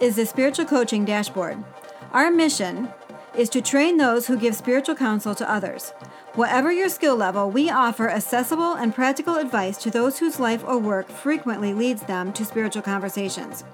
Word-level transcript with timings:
Is 0.00 0.16
the 0.16 0.26
Spiritual 0.26 0.66
Coaching 0.66 1.04
Dashboard. 1.04 1.62
Our 2.12 2.30
mission 2.30 2.88
is 3.36 3.48
to 3.50 3.60
train 3.60 3.96
those 3.96 4.26
who 4.26 4.36
give 4.36 4.54
spiritual 4.54 4.94
counsel 4.94 5.34
to 5.34 5.50
others. 5.50 5.90
Whatever 6.34 6.72
your 6.72 6.88
skill 6.88 7.16
level, 7.16 7.50
we 7.50 7.70
offer 7.70 8.08
accessible 8.08 8.74
and 8.74 8.94
practical 8.94 9.36
advice 9.36 9.76
to 9.78 9.90
those 9.90 10.18
whose 10.18 10.40
life 10.40 10.62
or 10.66 10.78
work 10.78 11.08
frequently 11.08 11.74
leads 11.74 12.02
them 12.02 12.32
to 12.34 12.44
spiritual 12.44 12.82
conversations. 12.82 13.64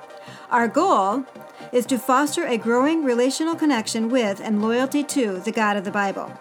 Our 0.51 0.69
goal 0.69 1.25
is 1.73 1.87
to 1.87 1.99
foster 1.99 2.47
a 2.47 2.59
growing 2.59 3.05
relational 3.05 3.55
connection 3.55 4.09
with 4.09 4.41
and 4.41 4.63
loyalty 4.63 5.03
to 5.05 5.41
the 5.41 5.53
God 5.53 5.77
of 5.77 5.85
the 5.85 5.91
Bible. 5.91 6.33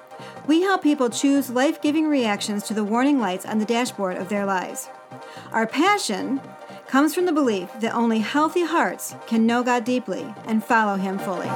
We 0.46 0.62
help 0.62 0.84
people 0.84 1.10
choose 1.10 1.50
life 1.50 1.82
giving 1.82 2.08
reactions 2.08 2.64
to 2.64 2.74
the 2.74 2.84
warning 2.84 3.20
lights 3.20 3.46
on 3.46 3.60
the 3.60 3.66
dashboard 3.66 4.18
of 4.18 4.30
their 4.30 4.46
lives. 4.46 4.90
Our 5.52 5.68
passion 5.68 6.42
comes 6.94 7.16
from 7.16 7.26
the 7.26 7.32
belief 7.32 7.68
that 7.80 7.96
only 7.96 8.20
healthy 8.20 8.64
hearts 8.64 9.16
can 9.26 9.48
know 9.48 9.64
God 9.64 9.84
deeply 9.84 10.32
and 10.46 10.64
follow 10.64 10.96
Him 10.96 11.18
fully. 11.18 11.48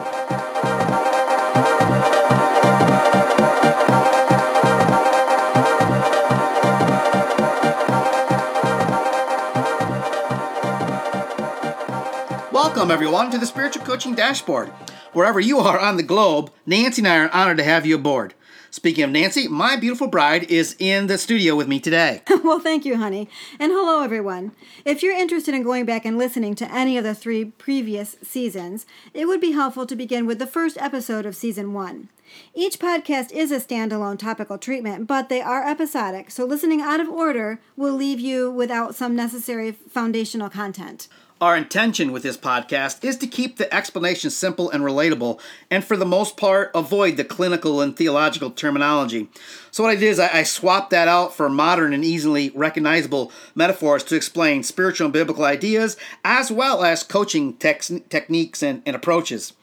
Welcome, 12.52 12.90
everyone, 12.90 13.30
to 13.30 13.38
the 13.38 13.46
Spiritual 13.46 13.86
Coaching 13.86 14.16
Dashboard. 14.16 14.70
Wherever 15.14 15.40
you 15.40 15.60
are 15.60 15.80
on 15.80 15.98
the 15.98 16.04
globe, 16.04 16.52
Nancy 16.66 17.02
and 17.02 17.08
I 17.08 17.18
are 17.20 17.30
honored 17.30 17.58
to 17.58 17.64
have 17.64 17.86
you 17.86 17.94
aboard. 17.94 18.34
Speaking 18.78 19.06
of 19.06 19.10
Nancy, 19.10 19.48
my 19.48 19.76
beautiful 19.76 20.06
bride 20.06 20.52
is 20.52 20.76
in 20.78 21.08
the 21.08 21.18
studio 21.18 21.56
with 21.56 21.68
me 21.68 21.80
today. 21.80 22.22
well, 22.44 22.60
thank 22.60 22.86
you, 22.86 22.96
honey. 22.96 23.28
And 23.60 23.72
hello, 23.72 24.04
everyone. 24.04 24.52
If 24.86 25.02
you're 25.02 25.18
interested 25.18 25.56
in 25.56 25.64
going 25.64 25.86
back 25.86 26.06
and 26.06 26.16
listening 26.16 26.54
to 26.54 26.72
any 26.72 26.96
of 26.96 27.04
the 27.04 27.16
three 27.16 27.46
previous 27.46 28.18
seasons, 28.22 28.86
it 29.16 29.26
would 29.26 29.42
be 29.42 29.54
helpful 29.54 29.88
to 29.88 29.96
begin 29.96 30.28
with 30.28 30.38
the 30.38 30.46
first 30.46 30.78
episode 30.78 31.26
of 31.26 31.36
season 31.36 31.74
one. 31.74 32.10
Each 32.54 32.78
podcast 32.78 33.32
is 33.32 33.52
a 33.52 33.60
standalone 33.60 34.20
topical 34.20 34.60
treatment, 34.60 35.08
but 35.08 35.28
they 35.28 35.42
are 35.42 35.68
episodic, 35.68 36.30
so 36.30 36.46
listening 36.46 36.80
out 36.80 37.00
of 37.00 37.10
order 37.10 37.60
will 37.76 37.96
leave 37.96 38.20
you 38.20 38.52
without 38.52 38.94
some 38.94 39.16
necessary 39.16 39.72
foundational 39.72 40.52
content. 40.52 41.08
Our 41.40 41.56
intention 41.56 42.12
with 42.12 42.24
this 42.24 42.36
podcast 42.36 43.04
is 43.04 43.16
to 43.18 43.28
keep 43.28 43.58
the 43.58 43.72
explanation 43.72 44.32
simple 44.32 44.72
and 44.72 44.84
relatable, 44.84 45.40
and 45.70 45.86
for 45.86 45.96
the 45.96 46.04
most 46.04 46.36
part, 46.36 46.72
avoid 46.74 47.16
the 47.16 47.24
clinical 47.24 47.80
and 47.80 47.96
theological 47.96 48.50
terminology. 48.50 49.30
So, 49.70 49.84
what 49.84 49.92
I 49.92 49.96
did 49.98 50.10
is 50.10 50.20
I, 50.20 50.42
swapped 50.42 50.90
that 50.90 51.08
out 51.08 51.36
for 51.36 51.48
modern 51.48 51.94
and 51.94 52.04
easily 52.04 52.50
recognizable 52.56 53.32
metaphors 53.54 54.04
to 54.06 54.16
explain 54.16 54.64
spiritual 54.64 55.06
and 55.06 55.14
biblical 55.14 55.46
ideas, 55.46 55.96
as 56.26 56.52
well 56.52 56.84
as 56.84 57.04
coaching 57.04 57.54
tex- 57.54 57.92
techniques 58.10 58.64
and, 58.64 58.82
and 58.88 58.96
approaches. 58.96 59.54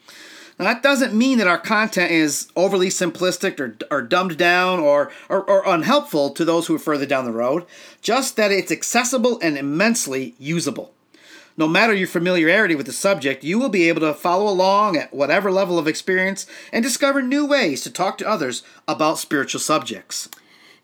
Now, 0.57 0.65
that 0.65 0.81
doesn't 0.81 1.13
mean 1.13 1.39
that 1.39 1.47
our 1.47 1.59
content 1.59 2.09
is 2.09 2.47
overly 2.55 2.87
simplistic 2.87 3.59
or, 3.59 3.75
or 3.91 4.01
dumbed 4.01 4.37
down 4.37 4.79
or, 4.79 5.11
or, 5.27 5.43
or 5.43 5.67
unhelpful 5.67 6.29
to 6.35 6.45
those 6.45 6.67
who 6.67 6.75
are 6.75 6.79
further 6.79 7.05
down 7.05 7.25
the 7.25 7.33
road, 7.33 7.65
just 8.01 8.37
that 8.37 8.53
it's 8.53 8.71
accessible 8.71 9.37
and 9.41 9.57
immensely 9.57 10.35
usable. 10.39 10.93
No 11.57 11.67
matter 11.67 11.93
your 11.93 12.07
familiarity 12.07 12.75
with 12.75 12.85
the 12.85 12.91
subject, 12.91 13.43
you 13.43 13.57
will 13.57 13.69
be 13.69 13.87
able 13.87 14.01
to 14.01 14.13
follow 14.13 14.51
along 14.51 14.97
at 14.97 15.13
whatever 15.13 15.51
level 15.51 15.79
of 15.79 15.87
experience 15.87 16.45
and 16.73 16.83
discover 16.83 17.21
new 17.21 17.45
ways 17.45 17.81
to 17.83 17.89
talk 17.89 18.17
to 18.17 18.27
others 18.27 18.63
about 18.87 19.19
spiritual 19.19 19.61
subjects. 19.61 20.27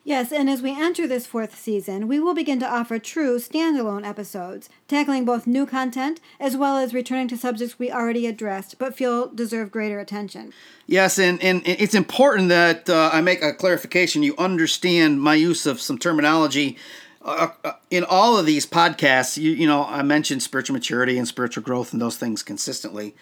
Yes, 0.03 0.31
and 0.31 0.49
as 0.49 0.63
we 0.63 0.71
enter 0.71 1.07
this 1.07 1.27
fourth 1.27 1.59
season, 1.59 2.07
we 2.07 2.19
will 2.19 2.33
begin 2.33 2.59
to 2.61 2.67
offer 2.67 2.97
true 2.97 3.37
standalone 3.37 4.07
episodes, 4.07 4.67
tackling 4.87 5.25
both 5.25 5.45
new 5.45 5.67
content 5.67 6.19
as 6.39 6.57
well 6.57 6.77
as 6.77 6.93
returning 6.93 7.27
to 7.27 7.37
subjects 7.37 7.77
we 7.77 7.91
already 7.91 8.25
addressed 8.25 8.79
but 8.79 8.95
feel 8.95 9.27
deserve 9.27 9.71
greater 9.71 9.99
attention. 9.99 10.53
Yes, 10.87 11.19
and, 11.19 11.39
and 11.43 11.61
it's 11.65 11.93
important 11.93 12.49
that 12.49 12.89
uh, 12.89 13.11
I 13.13 13.21
make 13.21 13.43
a 13.43 13.53
clarification. 13.53 14.23
You 14.23 14.35
understand 14.37 15.21
my 15.21 15.35
use 15.35 15.67
of 15.67 15.79
some 15.79 15.99
terminology 15.99 16.77
uh, 17.23 17.49
uh, 17.63 17.73
in 17.89 18.03
all 18.03 18.37
of 18.37 18.45
these 18.45 18.65
podcasts, 18.65 19.37
you, 19.37 19.51
you 19.51 19.67
know, 19.67 19.85
I 19.85 20.01
mentioned 20.01 20.41
spiritual 20.41 20.73
maturity 20.73 21.17
and 21.17 21.27
spiritual 21.27 21.63
growth 21.63 21.93
and 21.93 22.01
those 22.01 22.17
things 22.17 22.41
consistently. 22.43 23.15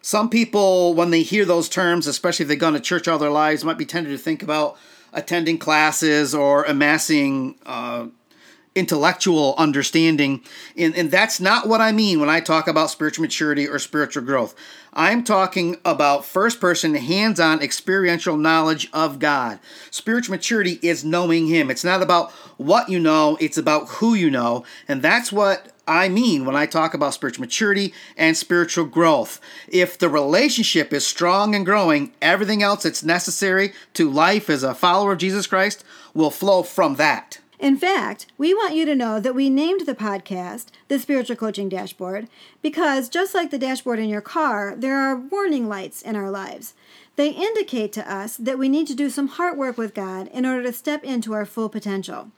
Some 0.00 0.28
people, 0.30 0.94
when 0.94 1.10
they 1.10 1.22
hear 1.22 1.44
those 1.44 1.68
terms, 1.68 2.06
especially 2.06 2.44
if 2.44 2.48
they've 2.48 2.58
gone 2.58 2.72
to 2.72 2.80
church 2.80 3.06
all 3.06 3.18
their 3.18 3.30
lives, 3.30 3.64
might 3.64 3.78
be 3.78 3.86
tempted 3.86 4.10
to 4.10 4.18
think 4.18 4.42
about 4.42 4.76
attending 5.12 5.58
classes 5.58 6.34
or 6.34 6.64
amassing 6.64 7.56
uh, 7.66 8.06
intellectual 8.74 9.54
understanding. 9.58 10.42
And, 10.76 10.94
and 10.96 11.10
that's 11.10 11.40
not 11.40 11.68
what 11.68 11.80
I 11.80 11.92
mean 11.92 12.20
when 12.20 12.30
I 12.30 12.40
talk 12.40 12.68
about 12.68 12.90
spiritual 12.90 13.22
maturity 13.22 13.68
or 13.68 13.78
spiritual 13.78 14.24
growth. 14.24 14.54
I'm 14.94 15.24
talking 15.24 15.76
about 15.84 16.24
first 16.24 16.60
person, 16.60 16.94
hands 16.94 17.40
on, 17.40 17.62
experiential 17.62 18.36
knowledge 18.36 18.88
of 18.92 19.18
God. 19.18 19.58
Spiritual 19.90 20.34
maturity 20.34 20.78
is 20.82 21.04
knowing 21.04 21.46
Him. 21.46 21.70
It's 21.70 21.84
not 21.84 22.02
about 22.02 22.30
what 22.58 22.88
you 22.88 22.98
know, 22.98 23.38
it's 23.40 23.56
about 23.56 23.88
who 23.88 24.14
you 24.14 24.30
know. 24.30 24.64
And 24.88 25.02
that's 25.02 25.32
what 25.32 25.72
I 25.86 26.08
mean 26.08 26.44
when 26.44 26.56
I 26.56 26.66
talk 26.66 26.94
about 26.94 27.14
spiritual 27.14 27.42
maturity 27.42 27.92
and 28.16 28.36
spiritual 28.36 28.84
growth. 28.84 29.40
If 29.68 29.98
the 29.98 30.08
relationship 30.08 30.92
is 30.92 31.06
strong 31.06 31.54
and 31.54 31.64
growing, 31.64 32.12
everything 32.20 32.62
else 32.62 32.84
that's 32.84 33.02
necessary 33.02 33.72
to 33.94 34.10
life 34.10 34.48
as 34.48 34.62
a 34.62 34.74
follower 34.74 35.12
of 35.12 35.18
Jesus 35.18 35.46
Christ 35.46 35.84
will 36.14 36.30
flow 36.30 36.62
from 36.62 36.96
that. 36.96 37.38
In 37.62 37.76
fact, 37.76 38.26
we 38.36 38.52
want 38.52 38.74
you 38.74 38.84
to 38.86 38.96
know 38.96 39.20
that 39.20 39.36
we 39.36 39.48
named 39.48 39.86
the 39.86 39.94
podcast 39.94 40.66
the 40.88 40.98
Spiritual 40.98 41.36
Coaching 41.36 41.68
Dashboard 41.68 42.26
because, 42.60 43.08
just 43.08 43.36
like 43.36 43.52
the 43.52 43.58
dashboard 43.58 44.00
in 44.00 44.08
your 44.08 44.20
car, 44.20 44.74
there 44.76 44.98
are 44.98 45.14
warning 45.14 45.68
lights 45.68 46.02
in 46.02 46.16
our 46.16 46.28
lives. 46.28 46.74
They 47.14 47.28
indicate 47.28 47.92
to 47.92 48.12
us 48.12 48.36
that 48.36 48.58
we 48.58 48.68
need 48.68 48.88
to 48.88 48.96
do 48.96 49.08
some 49.08 49.28
heart 49.28 49.56
work 49.56 49.78
with 49.78 49.94
God 49.94 50.26
in 50.34 50.44
order 50.44 50.64
to 50.64 50.72
step 50.72 51.04
into 51.04 51.34
our 51.34 51.46
full 51.46 51.68
potential. 51.68 52.32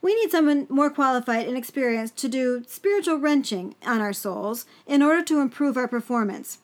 We 0.00 0.14
need 0.14 0.30
someone 0.30 0.66
more 0.70 0.88
qualified 0.88 1.46
and 1.46 1.58
experienced 1.58 2.16
to 2.16 2.28
do 2.30 2.64
spiritual 2.66 3.18
wrenching 3.18 3.74
on 3.84 4.00
our 4.00 4.14
souls 4.14 4.64
in 4.86 5.02
order 5.02 5.22
to 5.22 5.40
improve 5.40 5.76
our 5.76 5.86
performance. 5.86 6.60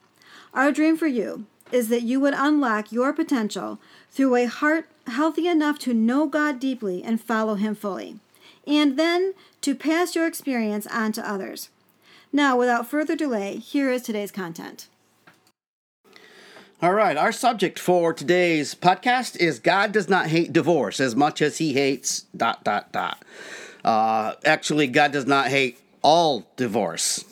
Our 0.55 0.73
dream 0.73 0.97
for 0.97 1.09
you 1.09 1.45
is 1.71 1.91
that 1.91 2.05
you 2.05 2.21
would 2.21 2.33
unlock 2.35 2.91
your 2.91 3.13
potential 3.13 3.79
through 4.11 4.35
a 4.35 4.47
heart 4.47 4.89
healthy 5.09 5.47
enough 5.47 5.79
to 5.81 5.95
know 5.95 6.27
God 6.27 6.61
deeply 6.61 7.03
and 7.03 7.21
follow 7.21 7.55
Him 7.55 7.75
fully, 7.75 8.17
and 8.67 8.99
then 8.99 9.35
to 9.63 9.75
pass 9.75 10.15
your 10.15 10.27
experience 10.27 10.87
on 10.87 11.13
to 11.13 11.29
others. 11.29 11.71
Now, 12.33 12.59
without 12.59 12.89
further 12.89 13.17
delay, 13.17 13.57
here 13.57 13.91
is 13.91 14.03
today's 14.03 14.31
content. 14.31 14.89
All 16.81 16.95
right, 16.95 17.17
our 17.17 17.33
subject 17.33 17.79
for 17.79 18.13
today's 18.13 18.75
podcast 18.75 19.37
is 19.39 19.59
God 19.59 19.91
does 19.91 20.09
not 20.09 20.29
hate 20.29 20.53
divorce 20.53 21.01
as 21.01 21.17
much 21.17 21.43
as 21.43 21.59
he 21.59 21.73
hates 21.73 22.27
dot 22.37 22.63
dot 22.63 22.93
dot. 22.93 23.25
Uh, 23.85 24.35
actually, 24.45 24.87
God 24.87 25.11
does 25.11 25.27
not 25.27 25.49
hate 25.49 25.81
all 26.03 26.47
divorce. 26.57 27.25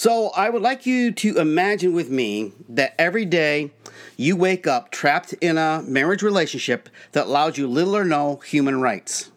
So 0.00 0.30
I 0.30 0.48
would 0.48 0.62
like 0.62 0.86
you 0.86 1.12
to 1.12 1.36
imagine 1.36 1.92
with 1.92 2.08
me 2.08 2.54
that 2.70 2.94
every 2.98 3.26
day 3.26 3.70
you 4.16 4.34
wake 4.34 4.66
up 4.66 4.90
trapped 4.90 5.34
in 5.42 5.58
a 5.58 5.82
marriage 5.86 6.22
relationship 6.22 6.88
that 7.12 7.26
allows 7.26 7.58
you 7.58 7.66
little 7.66 7.94
or 7.94 8.06
no 8.06 8.36
human 8.36 8.80
rights 8.80 9.30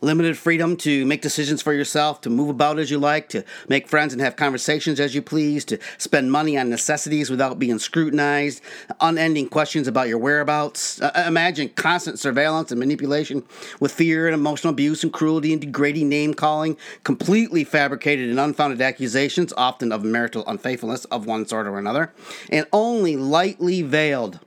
limited 0.00 0.36
freedom 0.36 0.76
to 0.78 1.04
make 1.04 1.22
decisions 1.22 1.62
for 1.62 1.72
yourself, 1.72 2.20
to 2.22 2.30
move 2.30 2.48
about 2.48 2.78
as 2.78 2.90
you 2.90 2.98
like, 2.98 3.28
to 3.28 3.44
make 3.68 3.88
friends 3.88 4.12
and 4.12 4.22
have 4.22 4.36
conversations 4.36 5.00
as 5.00 5.14
you 5.14 5.22
please, 5.22 5.64
to 5.64 5.78
spend 5.98 6.32
money 6.32 6.56
on 6.56 6.70
necessities 6.70 7.30
without 7.30 7.58
being 7.58 7.78
scrutinized, 7.78 8.62
unending 9.00 9.48
questions 9.48 9.86
about 9.88 10.08
your 10.08 10.18
whereabouts. 10.18 11.00
Uh, 11.00 11.24
imagine 11.26 11.68
constant 11.70 12.18
surveillance 12.18 12.70
and 12.70 12.78
manipulation 12.78 13.42
with 13.78 13.92
fear 13.92 14.26
and 14.26 14.34
emotional 14.34 14.72
abuse 14.72 15.02
and 15.02 15.12
cruelty 15.12 15.52
and 15.52 15.60
degrading 15.60 16.08
name 16.08 16.34
calling, 16.34 16.76
completely 17.04 17.64
fabricated 17.64 18.28
and 18.28 18.40
unfounded 18.40 18.80
accusations, 18.80 19.52
often 19.56 19.92
of 19.92 20.04
marital 20.04 20.44
unfaithfulness 20.46 21.04
of 21.06 21.26
one 21.26 21.46
sort 21.46 21.66
or 21.66 21.78
another, 21.78 22.12
and 22.50 22.66
only 22.72 23.16
lightly 23.16 23.82
veiled 23.82 24.40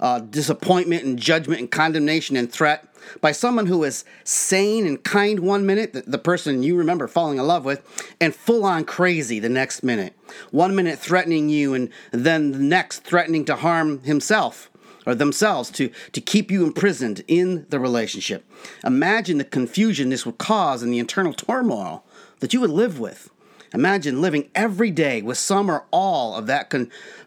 uh, 0.00 0.20
disappointment 0.20 1.04
and 1.04 1.18
judgment 1.18 1.60
and 1.60 1.70
condemnation 1.70 2.36
and 2.36 2.50
threat 2.50 2.88
by 3.20 3.32
someone 3.32 3.66
who 3.66 3.84
is 3.84 4.04
sane 4.24 4.86
and 4.86 5.02
kind 5.04 5.40
one 5.40 5.66
minute, 5.66 5.92
the, 5.92 6.02
the 6.02 6.18
person 6.18 6.62
you 6.62 6.76
remember 6.76 7.06
falling 7.06 7.38
in 7.38 7.46
love 7.46 7.64
with, 7.64 7.82
and 8.20 8.34
full 8.34 8.64
on 8.64 8.84
crazy 8.84 9.38
the 9.38 9.48
next 9.48 9.82
minute. 9.82 10.14
One 10.50 10.74
minute 10.74 10.98
threatening 10.98 11.48
you, 11.48 11.74
and 11.74 11.90
then 12.12 12.52
the 12.52 12.58
next 12.58 13.00
threatening 13.00 13.44
to 13.46 13.56
harm 13.56 14.00
himself 14.02 14.70
or 15.06 15.14
themselves 15.14 15.70
to, 15.70 15.90
to 16.12 16.20
keep 16.20 16.50
you 16.50 16.64
imprisoned 16.64 17.22
in 17.28 17.66
the 17.68 17.78
relationship. 17.78 18.44
Imagine 18.84 19.38
the 19.38 19.44
confusion 19.44 20.08
this 20.08 20.24
would 20.24 20.38
cause 20.38 20.82
and 20.82 20.92
the 20.92 20.98
internal 20.98 21.34
turmoil 21.34 22.04
that 22.40 22.52
you 22.52 22.60
would 22.60 22.70
live 22.70 22.98
with. 22.98 23.30
Imagine 23.74 24.22
living 24.22 24.50
every 24.54 24.90
day 24.92 25.20
with 25.20 25.36
some 25.36 25.68
or 25.68 25.84
all 25.90 26.36
of 26.36 26.46
that 26.46 26.70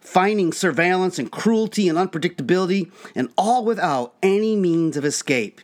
confining 0.07 0.53
surveillance 0.53 1.19
and 1.19 1.29
cruelty 1.29 1.89
and 1.89 1.97
unpredictability, 1.97 2.89
and 3.13 3.29
all 3.37 3.65
without 3.65 4.13
any 4.23 4.55
means 4.55 4.95
of 4.95 5.03
escape. 5.03 5.59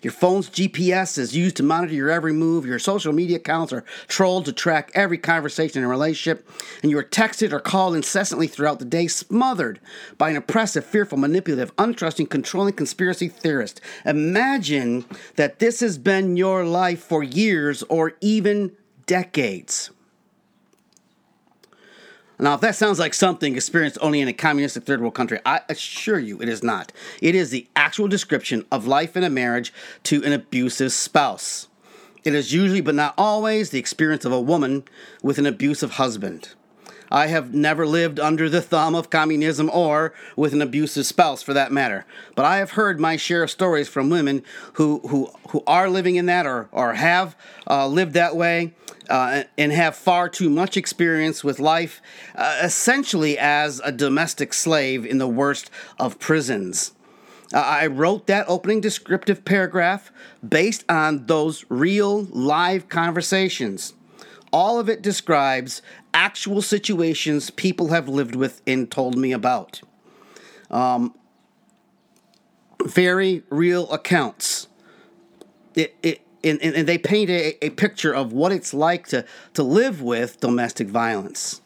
Your 0.00 0.12
phone's 0.12 0.48
GPS 0.48 1.18
is 1.18 1.36
used 1.36 1.56
to 1.56 1.64
monitor 1.64 1.92
your 1.92 2.08
every 2.08 2.32
move. 2.32 2.64
Your 2.64 2.78
social 2.78 3.12
media 3.12 3.36
accounts 3.36 3.72
are 3.72 3.84
trolled 4.06 4.44
to 4.44 4.52
track 4.52 4.92
every 4.94 5.18
conversation 5.18 5.82
and 5.82 5.90
relationship. 5.90 6.48
And 6.82 6.90
you 6.90 6.98
are 6.98 7.04
texted 7.04 7.52
or 7.52 7.58
called 7.58 7.96
incessantly 7.96 8.46
throughout 8.46 8.78
the 8.78 8.84
day, 8.84 9.08
smothered 9.08 9.80
by 10.16 10.30
an 10.30 10.36
oppressive, 10.36 10.86
fearful, 10.86 11.18
manipulative, 11.18 11.74
untrusting, 11.76 12.30
controlling 12.30 12.74
conspiracy 12.74 13.28
theorist. 13.28 13.80
Imagine 14.06 15.04
that 15.34 15.58
this 15.58 15.80
has 15.80 15.98
been 15.98 16.36
your 16.36 16.64
life 16.64 17.00
for 17.00 17.24
years 17.24 17.82
or 17.84 18.12
even 18.20 18.74
decades. 19.04 19.90
Now, 22.40 22.54
if 22.54 22.62
that 22.62 22.74
sounds 22.74 22.98
like 22.98 23.12
something 23.12 23.54
experienced 23.54 23.98
only 24.00 24.22
in 24.22 24.28
a 24.28 24.32
communistic 24.32 24.84
third 24.84 25.02
world 25.02 25.14
country, 25.14 25.40
I 25.44 25.60
assure 25.68 26.18
you 26.18 26.40
it 26.40 26.48
is 26.48 26.62
not. 26.62 26.90
It 27.20 27.34
is 27.34 27.50
the 27.50 27.68
actual 27.76 28.08
description 28.08 28.64
of 28.72 28.86
life 28.86 29.14
in 29.14 29.24
a 29.24 29.30
marriage 29.30 29.74
to 30.04 30.24
an 30.24 30.32
abusive 30.32 30.90
spouse. 30.90 31.68
It 32.24 32.34
is 32.34 32.54
usually, 32.54 32.80
but 32.80 32.94
not 32.94 33.12
always, 33.18 33.70
the 33.70 33.78
experience 33.78 34.24
of 34.24 34.32
a 34.32 34.40
woman 34.40 34.84
with 35.22 35.36
an 35.36 35.44
abusive 35.44 35.92
husband. 35.92 36.54
I 37.10 37.26
have 37.26 37.52
never 37.52 37.86
lived 37.86 38.18
under 38.18 38.48
the 38.48 38.62
thumb 38.62 38.94
of 38.94 39.10
communism 39.10 39.68
or 39.70 40.14
with 40.34 40.54
an 40.54 40.62
abusive 40.62 41.04
spouse 41.04 41.42
for 41.42 41.52
that 41.52 41.72
matter. 41.72 42.06
But 42.36 42.46
I 42.46 42.58
have 42.58 42.72
heard 42.72 43.00
my 43.00 43.16
share 43.16 43.42
of 43.42 43.50
stories 43.50 43.88
from 43.88 44.08
women 44.08 44.44
who, 44.74 45.00
who, 45.08 45.30
who 45.48 45.62
are 45.66 45.90
living 45.90 46.16
in 46.16 46.26
that 46.26 46.46
or, 46.46 46.68
or 46.72 46.94
have 46.94 47.36
uh, 47.68 47.86
lived 47.86 48.14
that 48.14 48.36
way 48.36 48.72
uh, 49.10 49.44
and 49.58 49.72
have 49.72 49.96
far 49.96 50.28
too 50.28 50.48
much 50.48 50.76
experience 50.76 51.42
with 51.42 51.58
life, 51.58 52.00
uh, 52.34 52.60
essentially 52.62 53.36
as 53.38 53.80
a 53.84 53.92
domestic 53.92 54.54
slave 54.54 55.04
in 55.04 55.18
the 55.18 55.28
worst 55.28 55.70
of 55.98 56.18
prisons. 56.18 56.92
Uh, 57.52 57.58
I 57.58 57.86
wrote 57.86 58.28
that 58.28 58.46
opening 58.48 58.80
descriptive 58.80 59.44
paragraph 59.44 60.12
based 60.46 60.84
on 60.88 61.26
those 61.26 61.64
real 61.68 62.22
live 62.22 62.88
conversations. 62.88 63.92
All 64.52 64.78
of 64.78 64.88
it 64.88 65.02
describes 65.02 65.82
actual 66.14 66.62
situations 66.62 67.50
people 67.50 67.88
have 67.88 68.08
lived 68.08 68.36
with 68.36 68.62
and 68.66 68.90
told 68.90 69.16
me 69.16 69.32
about. 69.32 69.80
Um, 70.70 71.14
very 72.84 73.42
real 73.50 73.90
accounts. 73.90 74.68
It, 75.74 75.94
it, 76.02 76.20
and, 76.42 76.60
and, 76.62 76.86
they 76.86 76.98
paint 76.98 77.30
a, 77.30 77.64
a 77.64 77.70
picture 77.70 78.14
of 78.14 78.32
what 78.32 78.52
it's 78.52 78.72
like 78.72 79.06
to, 79.08 79.24
to 79.54 79.62
live 79.62 80.00
with 80.00 80.40
domestic 80.40 80.88
violence. 80.88 81.60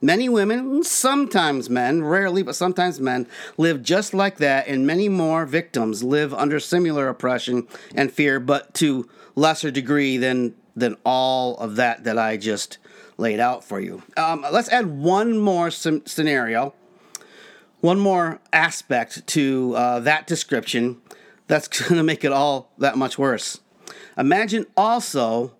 Many 0.00 0.28
women, 0.28 0.82
sometimes 0.84 1.70
men, 1.70 2.04
rarely, 2.04 2.42
but 2.42 2.54
sometimes 2.54 3.00
men, 3.00 3.26
live 3.56 3.82
just 3.82 4.12
like 4.12 4.36
that, 4.38 4.68
and 4.68 4.86
many 4.86 5.08
more 5.08 5.46
victims 5.46 6.02
live 6.02 6.34
under 6.34 6.60
similar 6.60 7.08
oppression 7.08 7.66
and 7.94 8.12
fear, 8.12 8.38
but 8.38 8.74
to 8.74 9.08
lesser 9.34 9.70
degree 9.70 10.16
than 10.16 10.54
than 10.76 10.96
all 11.06 11.56
of 11.56 11.76
that 11.76 12.04
that 12.04 12.18
I 12.18 12.36
just 12.36 12.76
laid 13.16 13.40
out 13.40 13.64
for 13.64 13.80
you. 13.80 14.02
Um, 14.16 14.44
let's 14.52 14.68
add 14.68 14.86
one 14.86 15.38
more 15.38 15.70
scenario, 15.70 16.74
one 17.80 17.98
more 17.98 18.40
aspect 18.52 19.26
to 19.28 19.74
uh, 19.74 20.00
that 20.00 20.26
description 20.26 21.00
that's 21.46 21.68
going 21.88 21.96
to 21.96 22.02
make 22.02 22.24
it 22.24 22.32
all 22.32 22.70
that 22.78 22.98
much 22.98 23.18
worse. 23.18 23.60
Imagine 24.16 24.66
also 24.76 25.52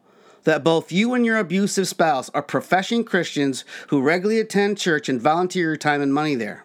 that 0.45 0.65
both 0.65 0.93
you 0.93 1.13
and 1.13 1.27
your 1.27 1.39
abusive 1.39 1.89
spouse 1.89 2.31
are 2.31 2.43
professing 2.43 3.05
Christians 3.05 3.65
who 3.89 4.01
regularly 4.01 4.41
attend 4.41 4.79
church 4.79 5.09
and 5.09 5.21
volunteer 5.21 5.65
your 5.65 5.77
time 5.77 6.01
and 6.01 6.15
money 6.15 6.35
there. 6.35 6.65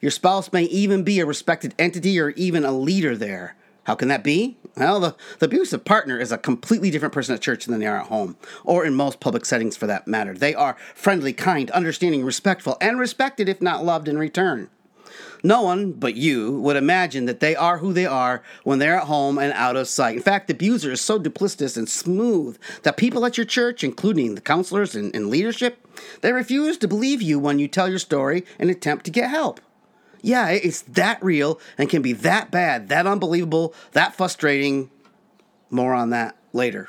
Your 0.00 0.10
spouse 0.10 0.52
may 0.52 0.64
even 0.64 1.02
be 1.02 1.20
a 1.20 1.26
respected 1.26 1.74
entity 1.78 2.20
or 2.20 2.30
even 2.30 2.64
a 2.64 2.72
leader 2.72 3.16
there. 3.16 3.56
How 3.84 3.94
can 3.94 4.08
that 4.08 4.22
be? 4.22 4.58
Well, 4.76 5.00
the, 5.00 5.16
the 5.38 5.46
abusive 5.46 5.84
partner 5.84 6.18
is 6.18 6.30
a 6.30 6.38
completely 6.38 6.90
different 6.90 7.14
person 7.14 7.34
at 7.34 7.40
church 7.40 7.64
than 7.64 7.80
they 7.80 7.86
are 7.86 8.00
at 8.00 8.08
home, 8.08 8.36
or 8.62 8.84
in 8.84 8.94
most 8.94 9.18
public 9.18 9.46
settings 9.46 9.76
for 9.76 9.86
that 9.86 10.06
matter. 10.06 10.34
They 10.34 10.54
are 10.54 10.76
friendly, 10.94 11.32
kind, 11.32 11.70
understanding, 11.70 12.24
respectful, 12.24 12.76
and 12.80 12.98
respected 12.98 13.48
if 13.48 13.62
not 13.62 13.84
loved 13.84 14.06
in 14.06 14.18
return. 14.18 14.68
No 15.42 15.62
one 15.62 15.92
but 15.92 16.14
you 16.14 16.60
would 16.60 16.76
imagine 16.76 17.26
that 17.26 17.40
they 17.40 17.54
are 17.54 17.78
who 17.78 17.92
they 17.92 18.06
are 18.06 18.42
when 18.64 18.78
they're 18.78 18.98
at 18.98 19.06
home 19.06 19.38
and 19.38 19.52
out 19.52 19.76
of 19.76 19.88
sight. 19.88 20.16
In 20.16 20.22
fact, 20.22 20.48
the 20.48 20.54
abuser 20.54 20.92
is 20.92 21.00
so 21.00 21.18
duplicitous 21.18 21.76
and 21.76 21.88
smooth 21.88 22.58
that 22.82 22.96
people 22.96 23.24
at 23.24 23.36
your 23.36 23.46
church, 23.46 23.84
including 23.84 24.34
the 24.34 24.40
counselors 24.40 24.94
and, 24.94 25.14
and 25.14 25.28
leadership, 25.28 25.86
they 26.20 26.32
refuse 26.32 26.76
to 26.78 26.88
believe 26.88 27.22
you 27.22 27.38
when 27.38 27.58
you 27.58 27.68
tell 27.68 27.88
your 27.88 27.98
story 27.98 28.44
and 28.58 28.70
attempt 28.70 29.04
to 29.04 29.10
get 29.10 29.30
help. 29.30 29.60
Yeah, 30.22 30.48
it's 30.48 30.82
that 30.82 31.22
real 31.22 31.60
and 31.76 31.88
can 31.88 32.02
be 32.02 32.12
that 32.12 32.50
bad, 32.50 32.88
that 32.88 33.06
unbelievable, 33.06 33.74
that 33.92 34.14
frustrating. 34.14 34.90
More 35.70 35.94
on 35.94 36.10
that 36.10 36.36
later. 36.52 36.88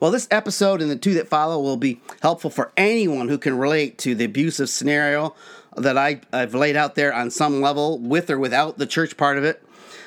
Well, 0.00 0.10
this 0.10 0.28
episode 0.30 0.80
and 0.80 0.90
the 0.90 0.96
two 0.96 1.12
that 1.14 1.28
follow 1.28 1.60
will 1.60 1.76
be 1.76 2.00
helpful 2.22 2.48
for 2.48 2.72
anyone 2.74 3.28
who 3.28 3.36
can 3.36 3.58
relate 3.58 3.98
to 3.98 4.14
the 4.14 4.24
abusive 4.24 4.70
scenario 4.70 5.34
that 5.80 5.98
I, 5.98 6.20
I've 6.32 6.54
laid 6.54 6.76
out 6.76 6.94
there 6.94 7.12
on 7.12 7.30
some 7.30 7.60
level, 7.60 7.98
with 7.98 8.30
or 8.30 8.38
without 8.38 8.78
the 8.78 8.86
church 8.86 9.16
part 9.16 9.38
of 9.38 9.44
it. 9.44 9.62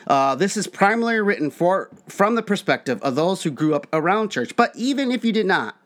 Uh, 0.08 0.36
this 0.36 0.58
is 0.58 0.68
primarily 0.68 1.22
written 1.22 1.50
for 1.50 1.90
from 2.08 2.36
the 2.36 2.44
perspective 2.44 3.02
of 3.02 3.16
those 3.16 3.44
who 3.44 3.52
grew 3.52 3.74
up 3.74 3.88
around 3.94 4.30
church. 4.30 4.56
But 4.56 4.76
even 4.76 5.12
if 5.12 5.24
you 5.24 5.32
did 5.32 5.46
not, 5.46 5.78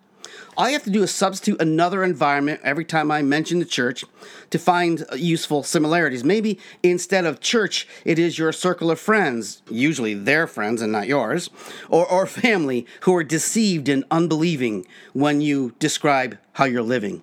all 0.57 0.68
you 0.68 0.74
have 0.74 0.84
to 0.84 0.89
do 0.89 1.04
is 1.04 1.13
substitute 1.13 1.62
another 1.62 2.04
environment 2.04 2.62
every 2.63 2.84
time 2.84 3.12
I 3.12 3.22
mention 3.22 3.60
the 3.60 3.66
church 3.66 4.04
to 4.50 4.57
find 4.57 5.06
useful 5.16 5.62
similarities. 5.62 6.24
Maybe 6.24 6.60
instead 6.81 7.25
of 7.25 7.40
church, 7.40 7.88
it 8.04 8.18
is 8.18 8.40
your 8.40 8.51
circle 8.51 8.90
of 8.90 9.00
friends, 9.00 9.62
usually 9.69 10.16
their 10.16 10.48
friends 10.48 10.81
and 10.81 10.92
not 10.92 11.07
yours, 11.07 11.51
or, 11.90 12.10
or 12.10 12.25
family 12.25 12.88
who 13.01 13.16
are 13.16 13.24
deceived 13.24 13.88
and 13.88 14.04
unbelieving 14.10 14.88
when 15.13 15.42
you 15.42 15.75
describe 15.78 16.40
how 16.54 16.66
you're 16.66 16.81
living. 16.81 17.22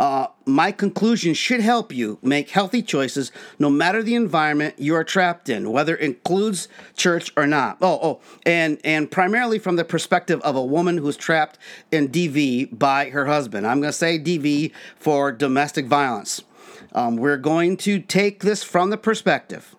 Uh, 0.00 0.28
my 0.46 0.72
conclusion 0.72 1.34
should 1.34 1.60
help 1.60 1.92
you 1.92 2.18
make 2.22 2.48
healthy 2.48 2.80
choices 2.80 3.30
no 3.58 3.68
matter 3.68 4.02
the 4.02 4.14
environment 4.14 4.74
you 4.78 4.94
are 4.94 5.04
trapped 5.04 5.50
in, 5.50 5.70
whether 5.70 5.94
it 5.94 6.00
includes 6.00 6.68
church 6.96 7.30
or 7.36 7.46
not. 7.46 7.76
Oh, 7.82 7.98
oh, 8.02 8.20
and, 8.46 8.80
and 8.82 9.10
primarily 9.10 9.58
from 9.58 9.76
the 9.76 9.84
perspective 9.84 10.40
of 10.40 10.56
a 10.56 10.64
woman 10.64 10.96
who's 10.96 11.18
trapped 11.18 11.58
in 11.92 12.08
DV 12.08 12.78
by 12.78 13.10
her 13.10 13.26
husband. 13.26 13.66
I'm 13.66 13.82
going 13.82 13.92
to 13.92 13.92
say 13.92 14.18
DV 14.18 14.72
for 14.96 15.32
domestic 15.32 15.84
violence. 15.84 16.40
Um, 16.94 17.16
we're 17.16 17.36
going 17.36 17.76
to 17.78 17.98
take 17.98 18.40
this 18.40 18.62
from 18.62 18.88
the 18.88 18.96
perspective 18.96 19.76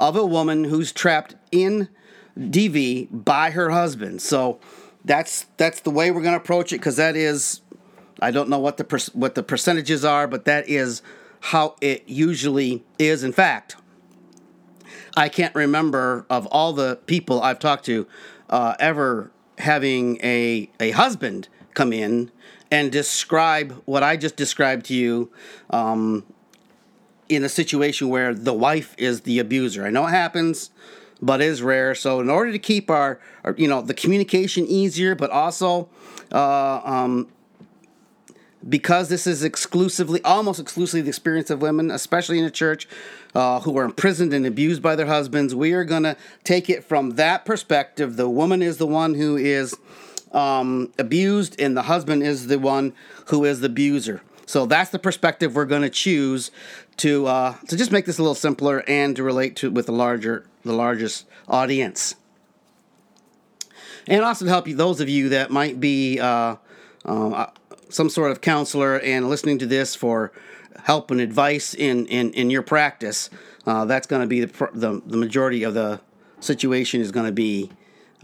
of 0.00 0.16
a 0.16 0.24
woman 0.24 0.64
who's 0.64 0.92
trapped 0.92 1.34
in 1.52 1.90
DV 2.38 3.08
by 3.12 3.50
her 3.50 3.68
husband. 3.68 4.22
So 4.22 4.60
that's 5.04 5.44
that's 5.58 5.80
the 5.80 5.90
way 5.90 6.10
we're 6.10 6.22
going 6.22 6.32
to 6.32 6.40
approach 6.40 6.72
it 6.72 6.78
because 6.78 6.96
that 6.96 7.16
is 7.16 7.60
I 8.20 8.30
don't 8.30 8.48
know 8.48 8.58
what 8.58 8.76
the 8.76 8.84
per- 8.84 8.98
what 9.12 9.34
the 9.34 9.42
percentages 9.42 10.04
are, 10.04 10.26
but 10.26 10.44
that 10.44 10.68
is 10.68 11.02
how 11.40 11.76
it 11.80 12.08
usually 12.08 12.84
is. 12.98 13.22
In 13.22 13.32
fact, 13.32 13.76
I 15.16 15.28
can't 15.28 15.54
remember 15.54 16.26
of 16.28 16.46
all 16.46 16.72
the 16.72 16.96
people 17.06 17.42
I've 17.42 17.58
talked 17.58 17.84
to 17.86 18.06
uh, 18.50 18.74
ever 18.80 19.30
having 19.58 20.18
a 20.22 20.70
a 20.80 20.90
husband 20.92 21.48
come 21.74 21.92
in 21.92 22.30
and 22.70 22.92
describe 22.92 23.80
what 23.84 24.02
I 24.02 24.16
just 24.16 24.36
described 24.36 24.86
to 24.86 24.94
you 24.94 25.30
um, 25.70 26.24
in 27.28 27.44
a 27.44 27.48
situation 27.48 28.08
where 28.08 28.34
the 28.34 28.52
wife 28.52 28.94
is 28.98 29.22
the 29.22 29.38
abuser. 29.38 29.86
I 29.86 29.90
know 29.90 30.06
it 30.06 30.10
happens, 30.10 30.70
but 31.20 31.40
is 31.40 31.62
rare. 31.62 31.94
So 31.94 32.20
in 32.20 32.28
order 32.28 32.52
to 32.52 32.58
keep 32.58 32.90
our, 32.90 33.20
our 33.44 33.54
you 33.56 33.68
know 33.68 33.80
the 33.80 33.94
communication 33.94 34.66
easier, 34.66 35.14
but 35.14 35.30
also 35.30 35.88
uh, 36.32 36.80
um, 36.84 37.28
because 38.66 39.08
this 39.08 39.26
is 39.26 39.44
exclusively, 39.44 40.22
almost 40.24 40.58
exclusively, 40.58 41.02
the 41.02 41.08
experience 41.08 41.50
of 41.50 41.62
women, 41.62 41.90
especially 41.90 42.38
in 42.38 42.44
a 42.44 42.50
church, 42.50 42.88
uh, 43.34 43.60
who 43.60 43.76
are 43.78 43.84
imprisoned 43.84 44.32
and 44.32 44.46
abused 44.46 44.82
by 44.82 44.96
their 44.96 45.06
husbands, 45.06 45.54
we 45.54 45.72
are 45.72 45.84
going 45.84 46.02
to 46.02 46.16
take 46.44 46.68
it 46.68 46.84
from 46.84 47.10
that 47.10 47.44
perspective. 47.44 48.16
The 48.16 48.28
woman 48.28 48.62
is 48.62 48.78
the 48.78 48.86
one 48.86 49.14
who 49.14 49.36
is 49.36 49.76
um, 50.32 50.92
abused, 50.98 51.60
and 51.60 51.76
the 51.76 51.82
husband 51.82 52.22
is 52.22 52.48
the 52.48 52.58
one 52.58 52.94
who 53.26 53.44
is 53.44 53.60
the 53.60 53.66
abuser. 53.66 54.22
So 54.46 54.66
that's 54.66 54.90
the 54.90 54.98
perspective 54.98 55.54
we're 55.54 55.66
going 55.66 55.82
to 55.82 55.90
choose 55.90 56.50
to 56.98 57.26
uh, 57.26 57.54
to 57.68 57.76
just 57.76 57.92
make 57.92 58.06
this 58.06 58.18
a 58.18 58.22
little 58.22 58.34
simpler 58.34 58.82
and 58.88 59.14
to 59.16 59.22
relate 59.22 59.56
to 59.56 59.70
with 59.70 59.86
the 59.86 59.92
larger 59.92 60.46
the 60.64 60.72
largest 60.72 61.26
audience, 61.46 62.14
and 64.06 64.24
also 64.24 64.46
to 64.46 64.50
help 64.50 64.66
you 64.66 64.74
those 64.74 65.00
of 65.00 65.08
you 65.08 65.28
that 65.30 65.50
might 65.50 65.78
be. 65.80 66.18
Uh, 66.18 66.56
uh, 67.04 67.46
some 67.88 68.08
sort 68.10 68.30
of 68.30 68.40
counselor 68.40 68.98
and 69.00 69.28
listening 69.28 69.58
to 69.58 69.66
this 69.66 69.94
for 69.94 70.32
help 70.84 71.10
and 71.10 71.20
advice 71.20 71.74
in, 71.74 72.06
in, 72.06 72.32
in 72.32 72.50
your 72.50 72.62
practice, 72.62 73.30
uh, 73.66 73.84
that's 73.84 74.06
going 74.06 74.22
to 74.22 74.28
be 74.28 74.44
the, 74.44 74.68
the, 74.72 75.02
the, 75.04 75.16
majority 75.16 75.62
of 75.62 75.74
the 75.74 76.00
situation 76.40 77.00
is 77.00 77.10
going 77.10 77.26
to 77.26 77.32
be 77.32 77.70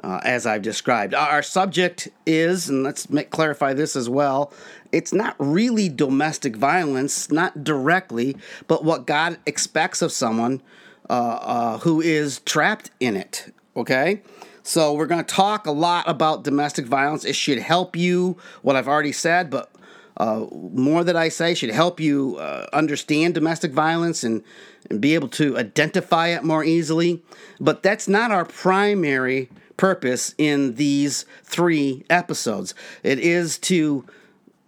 uh, 0.02 0.20
as 0.24 0.46
I've 0.46 0.62
described. 0.62 1.14
Our 1.14 1.42
subject 1.42 2.08
is, 2.26 2.68
and 2.68 2.82
let's 2.82 3.10
make, 3.10 3.30
clarify 3.30 3.74
this 3.74 3.96
as 3.96 4.08
well, 4.08 4.52
it's 4.92 5.12
not 5.12 5.34
really 5.38 5.88
domestic 5.88 6.56
violence, 6.56 7.30
not 7.30 7.64
directly, 7.64 8.36
but 8.66 8.84
what 8.84 9.06
God 9.06 9.38
expects 9.46 10.02
of 10.02 10.12
someone 10.12 10.62
uh, 11.10 11.12
uh 11.12 11.78
who 11.78 12.00
is 12.00 12.40
trapped 12.40 12.90
in 12.98 13.16
it. 13.16 13.52
Okay? 13.76 14.22
So 14.66 14.94
we're 14.94 15.06
going 15.06 15.22
to 15.22 15.34
talk 15.34 15.66
a 15.66 15.70
lot 15.70 16.08
about 16.08 16.42
domestic 16.42 16.86
violence. 16.86 17.26
It 17.26 17.36
should 17.36 17.58
help 17.58 17.96
you, 17.96 18.38
what 18.62 18.76
I've 18.76 18.88
already 18.88 19.12
said, 19.12 19.50
but 19.50 19.70
uh, 20.16 20.46
more 20.50 21.04
that 21.04 21.16
I 21.16 21.28
say 21.28 21.54
should 21.54 21.70
help 21.70 22.00
you 22.00 22.36
uh, 22.38 22.66
understand 22.72 23.34
domestic 23.34 23.72
violence 23.72 24.24
and, 24.24 24.42
and 24.88 25.02
be 25.02 25.14
able 25.14 25.28
to 25.28 25.58
identify 25.58 26.28
it 26.28 26.44
more 26.44 26.64
easily. 26.64 27.22
But 27.60 27.82
that's 27.82 28.08
not 28.08 28.30
our 28.30 28.46
primary 28.46 29.50
purpose 29.76 30.34
in 30.38 30.76
these 30.76 31.26
three 31.42 32.04
episodes. 32.08 32.74
It 33.02 33.18
is 33.18 33.58
to 33.58 34.06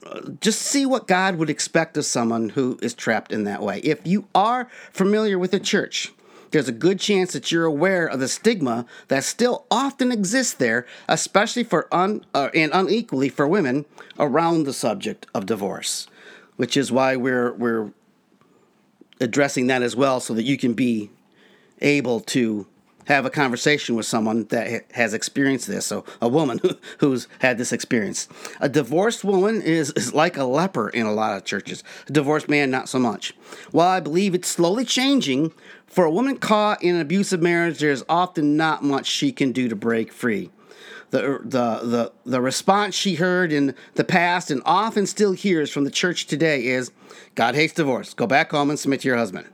uh, 0.05 0.21
just 0.43 0.61
see 0.61 0.85
what 0.85 1.07
God 1.07 1.37
would 1.37 1.49
expect 1.49 1.97
of 1.97 2.05
someone 2.05 2.51
who 2.51 2.79
is 2.83 2.93
trapped 2.93 3.33
in 3.33 3.45
that 3.45 3.63
way. 3.63 3.79
If 3.79 4.07
you 4.07 4.29
are 4.35 4.69
familiar 4.93 5.39
with 5.39 5.53
the 5.53 5.61
church, 5.61 6.13
there's 6.57 6.69
a 6.69 6.73
good 6.73 6.99
chance 6.99 7.35
that 7.35 7.53
you're 7.53 7.67
aware 7.67 8.07
of 8.07 8.19
the 8.19 8.27
stigma 8.27 8.87
that 9.09 9.23
still 9.25 9.67
often 9.71 10.11
exists 10.11 10.55
there, 10.55 10.87
especially 11.07 11.63
for 11.63 11.87
un, 11.93 12.25
uh, 12.33 12.49
and 12.55 12.73
unequally 12.73 13.29
for 13.29 13.47
women 13.47 13.85
around 14.19 14.65
the 14.65 14.73
subject 14.73 15.27
of 15.35 15.45
divorce, 15.45 16.07
which 16.57 16.75
is 16.75 16.91
why 16.91 17.15
we're 17.15 17.53
we're 17.53 17.93
addressing 19.21 19.67
that 19.67 19.83
as 19.83 19.95
well, 19.95 20.19
so 20.19 20.33
that 20.33 20.45
you 20.45 20.57
can 20.57 20.73
be 20.73 21.11
able 21.83 22.21
to 22.21 22.67
have 23.07 23.25
a 23.25 23.31
conversation 23.31 23.95
with 23.95 24.07
someone 24.07 24.45
that 24.47 24.91
has 24.93 25.15
experienced 25.15 25.67
this. 25.67 25.87
So, 25.87 26.05
a 26.21 26.29
woman 26.29 26.61
who's 26.99 27.29
had 27.41 27.59
this 27.59 27.73
experience. 27.73 28.29
A 28.61 28.69
divorced 28.69 29.25
woman 29.25 29.63
is, 29.63 29.91
is 29.93 30.13
like 30.13 30.37
a 30.37 30.45
leper 30.45 30.89
in 30.89 31.07
a 31.07 31.13
lot 31.13 31.37
of 31.37 31.45
churches. 31.45 31.83
A 32.09 32.13
divorced 32.13 32.49
man, 32.49 32.71
not 32.71 32.89
so 32.89 32.99
much. 32.99 33.35
While 33.71 33.89
I 33.89 34.01
believe 34.01 34.35
it's 34.35 34.49
slowly 34.49 34.85
changing, 34.85 35.53
for 35.87 36.05
a 36.05 36.11
woman 36.11 36.37
caught 36.37 36.83
in 36.83 36.97
an 36.97 37.01
abusive 37.01 37.41
marriage, 37.41 37.79
there's 37.79 38.05
often 38.09 38.57
not 38.57 38.83
much 38.83 39.07
she 39.07 39.33
can 39.33 39.53
do 39.53 39.69
to 39.69 39.77
break 39.77 40.13
free. 40.13 40.51
The, 41.11 41.41
the, 41.43 41.81
the, 41.83 42.13
the 42.25 42.41
response 42.41 42.95
she 42.95 43.15
heard 43.15 43.53
in 43.53 43.75
the 43.95 44.05
past 44.05 44.51
and 44.51 44.61
often 44.65 45.07
still 45.07 45.33
hears 45.33 45.71
from 45.71 45.85
the 45.85 45.91
church 45.91 46.27
today 46.27 46.67
is 46.67 46.91
God 47.35 47.55
hates 47.55 47.73
divorce. 47.73 48.13
Go 48.13 48.27
back 48.27 48.51
home 48.51 48.71
and 48.71 48.79
submit 48.79 49.01
to 49.03 49.09
your 49.09 49.17
husband. 49.17 49.49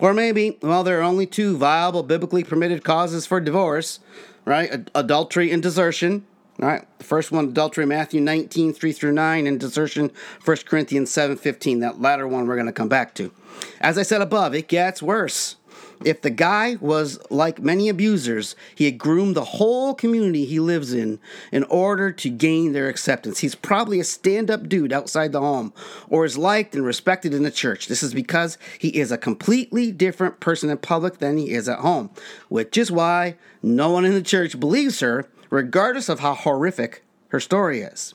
Or 0.00 0.12
maybe, 0.12 0.58
well, 0.62 0.82
there 0.82 0.98
are 0.98 1.04
only 1.04 1.26
two 1.26 1.56
viable 1.56 2.02
biblically 2.02 2.42
permitted 2.42 2.82
causes 2.82 3.26
for 3.26 3.40
divorce, 3.40 4.00
right? 4.44 4.88
adultery 4.94 5.52
and 5.52 5.62
desertion. 5.62 6.26
Right. 6.58 6.86
The 6.98 7.04
first 7.04 7.32
one, 7.32 7.46
adultery, 7.46 7.86
Matthew 7.86 8.20
19, 8.20 8.74
3 8.74 8.92
through 8.92 9.12
9, 9.12 9.46
and 9.46 9.58
desertion, 9.58 10.12
1 10.44 10.56
Corinthians 10.66 11.10
7, 11.10 11.38
15. 11.38 11.80
That 11.80 12.02
latter 12.02 12.28
one 12.28 12.46
we're 12.46 12.56
going 12.56 12.66
to 12.66 12.72
come 12.72 12.88
back 12.88 13.14
to. 13.14 13.32
As 13.80 13.96
I 13.96 14.02
said 14.02 14.20
above, 14.20 14.54
it 14.54 14.68
gets 14.68 15.02
worse. 15.02 15.56
If 16.04 16.22
the 16.22 16.30
guy 16.30 16.76
was 16.80 17.18
like 17.30 17.60
many 17.60 17.90
abusers, 17.90 18.56
he 18.74 18.86
had 18.86 18.96
groomed 18.96 19.36
the 19.36 19.44
whole 19.44 19.94
community 19.94 20.46
he 20.46 20.58
lives 20.58 20.94
in 20.94 21.18
in 21.52 21.64
order 21.64 22.10
to 22.10 22.30
gain 22.30 22.72
their 22.72 22.88
acceptance. 22.88 23.40
He's 23.40 23.54
probably 23.54 24.00
a 24.00 24.04
stand 24.04 24.50
up 24.50 24.68
dude 24.68 24.92
outside 24.92 25.32
the 25.32 25.40
home 25.40 25.74
or 26.08 26.24
is 26.24 26.38
liked 26.38 26.74
and 26.74 26.84
respected 26.84 27.34
in 27.34 27.42
the 27.42 27.50
church. 27.50 27.86
This 27.86 28.02
is 28.02 28.14
because 28.14 28.56
he 28.78 28.88
is 28.88 29.12
a 29.12 29.18
completely 29.18 29.92
different 29.92 30.40
person 30.40 30.70
in 30.70 30.78
public 30.78 31.18
than 31.18 31.36
he 31.36 31.50
is 31.50 31.68
at 31.68 31.80
home, 31.80 32.10
which 32.48 32.78
is 32.78 32.90
why 32.90 33.36
no 33.62 33.90
one 33.90 34.06
in 34.06 34.14
the 34.14 34.22
church 34.22 34.58
believes 34.58 35.00
her, 35.00 35.28
regardless 35.50 36.08
of 36.08 36.20
how 36.20 36.34
horrific 36.34 37.04
her 37.28 37.40
story 37.40 37.80
is. 37.80 38.14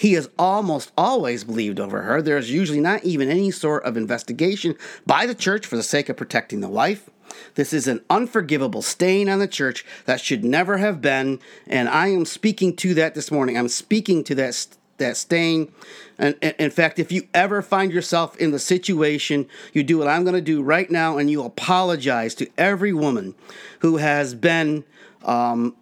He 0.00 0.14
is 0.14 0.30
almost 0.38 0.92
always 0.96 1.44
believed 1.44 1.78
over 1.78 2.00
her. 2.00 2.22
There 2.22 2.38
is 2.38 2.50
usually 2.50 2.80
not 2.80 3.04
even 3.04 3.28
any 3.28 3.50
sort 3.50 3.84
of 3.84 3.98
investigation 3.98 4.74
by 5.04 5.26
the 5.26 5.34
church 5.34 5.66
for 5.66 5.76
the 5.76 5.82
sake 5.82 6.08
of 6.08 6.16
protecting 6.16 6.62
the 6.62 6.70
wife. 6.70 7.10
This 7.54 7.74
is 7.74 7.86
an 7.86 8.00
unforgivable 8.08 8.80
stain 8.80 9.28
on 9.28 9.40
the 9.40 9.46
church 9.46 9.84
that 10.06 10.18
should 10.18 10.42
never 10.42 10.78
have 10.78 11.02
been, 11.02 11.38
and 11.66 11.86
I 11.86 12.06
am 12.06 12.24
speaking 12.24 12.74
to 12.76 12.94
that 12.94 13.14
this 13.14 13.30
morning. 13.30 13.58
I'm 13.58 13.68
speaking 13.68 14.24
to 14.24 14.34
that 14.36 14.68
that 14.96 15.18
stain. 15.18 15.70
And 16.16 16.34
in 16.40 16.70
fact, 16.70 16.98
if 16.98 17.12
you 17.12 17.28
ever 17.34 17.60
find 17.60 17.92
yourself 17.92 18.38
in 18.38 18.52
the 18.52 18.58
situation, 18.58 19.48
you 19.74 19.82
do 19.82 19.98
what 19.98 20.08
I'm 20.08 20.24
going 20.24 20.34
to 20.34 20.40
do 20.40 20.62
right 20.62 20.90
now, 20.90 21.18
and 21.18 21.30
you 21.30 21.42
apologize 21.42 22.34
to 22.36 22.48
every 22.56 22.94
woman 22.94 23.34
who 23.80 23.98
has 23.98 24.34
been 24.34 24.82
um, 25.26 25.76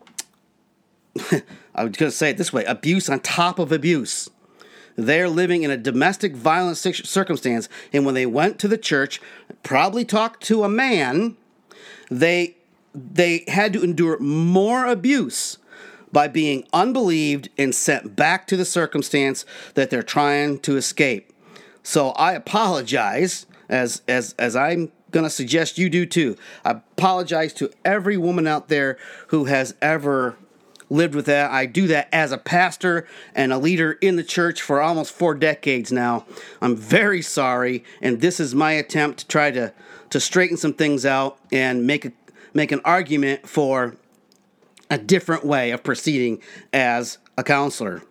I 1.79 1.85
was 1.85 1.97
going 1.97 2.11
to 2.11 2.17
say 2.17 2.31
it 2.31 2.37
this 2.37 2.53
way 2.53 2.65
abuse 2.65 3.09
on 3.09 3.21
top 3.21 3.59
of 3.59 3.71
abuse. 3.71 4.29
They're 4.97 5.29
living 5.29 5.63
in 5.63 5.71
a 5.71 5.77
domestic 5.77 6.35
violence 6.35 6.81
circumstance, 6.81 7.69
and 7.93 8.05
when 8.05 8.17
they 8.17 8.27
went 8.27 8.59
to 8.59 8.69
the 8.69 8.77
church, 8.77 9.21
probably 9.63 10.05
talked 10.05 10.43
to 10.45 10.65
a 10.65 10.69
man, 10.69 11.37
they 12.11 12.57
they 12.93 13.45
had 13.47 13.73
to 13.75 13.83
endure 13.85 14.19
more 14.19 14.87
abuse 14.87 15.59
by 16.11 16.27
being 16.27 16.67
unbelieved 16.73 17.49
and 17.57 17.73
sent 17.73 18.17
back 18.17 18.49
to 18.49 18.57
the 18.57 18.65
circumstance 18.65 19.45
that 19.75 19.91
they're 19.91 20.03
trying 20.03 20.59
to 20.61 20.77
escape. 20.77 21.33
So 21.85 22.11
I 22.11 22.33
apologize 22.33 23.47
as 23.69 24.03
as 24.09 24.35
as 24.37 24.57
I'm 24.57 24.91
going 25.13 25.25
to 25.25 25.31
suggest 25.31 25.79
you 25.79 25.89
do 25.89 26.07
too. 26.07 26.37
I 26.65 26.73
apologize 26.73 27.53
to 27.55 27.71
every 27.85 28.17
woman 28.17 28.49
out 28.49 28.69
there 28.69 28.99
who 29.29 29.45
has 29.45 29.75
ever 29.81 30.37
lived 30.90 31.14
with 31.14 31.26
that. 31.26 31.50
I 31.50 31.66
do 31.66 31.87
that 31.88 32.09
as 32.12 32.33
a 32.33 32.38
pastor 32.38 33.07
and 33.35 33.52
a 33.52 33.59
leader 33.59 33.92
in 34.00 34.16
the 34.16 34.25
church 34.25 34.62
for 34.62 34.80
almost 34.80 35.12
four 35.12 35.35
decades 35.35 35.92
now. 35.92 36.26
I'm 36.61 36.76
very 36.76 37.23
sorry, 37.23 37.85
and 38.00 38.21
this 38.21 38.40
is 38.40 38.54
my 38.54 38.73
attempt 38.73 39.21
to 39.21 39.28
try 39.28 39.50
to 39.52 39.73
to 40.11 40.21
straighten 40.21 40.57
some 40.57 40.73
things 40.73 41.04
out 41.04 41.38
and 41.52 41.87
make 41.87 42.04
a 42.04 42.12
make 42.54 42.73
an 42.73 42.80
argument 42.85 43.47
for 43.47 43.97
a 44.90 44.99
different 44.99 45.45
way 45.45 45.71
of 45.71 45.83
proceeding 45.83 46.40
as 46.73 47.18
a 47.37 47.45
counselor. 47.45 48.02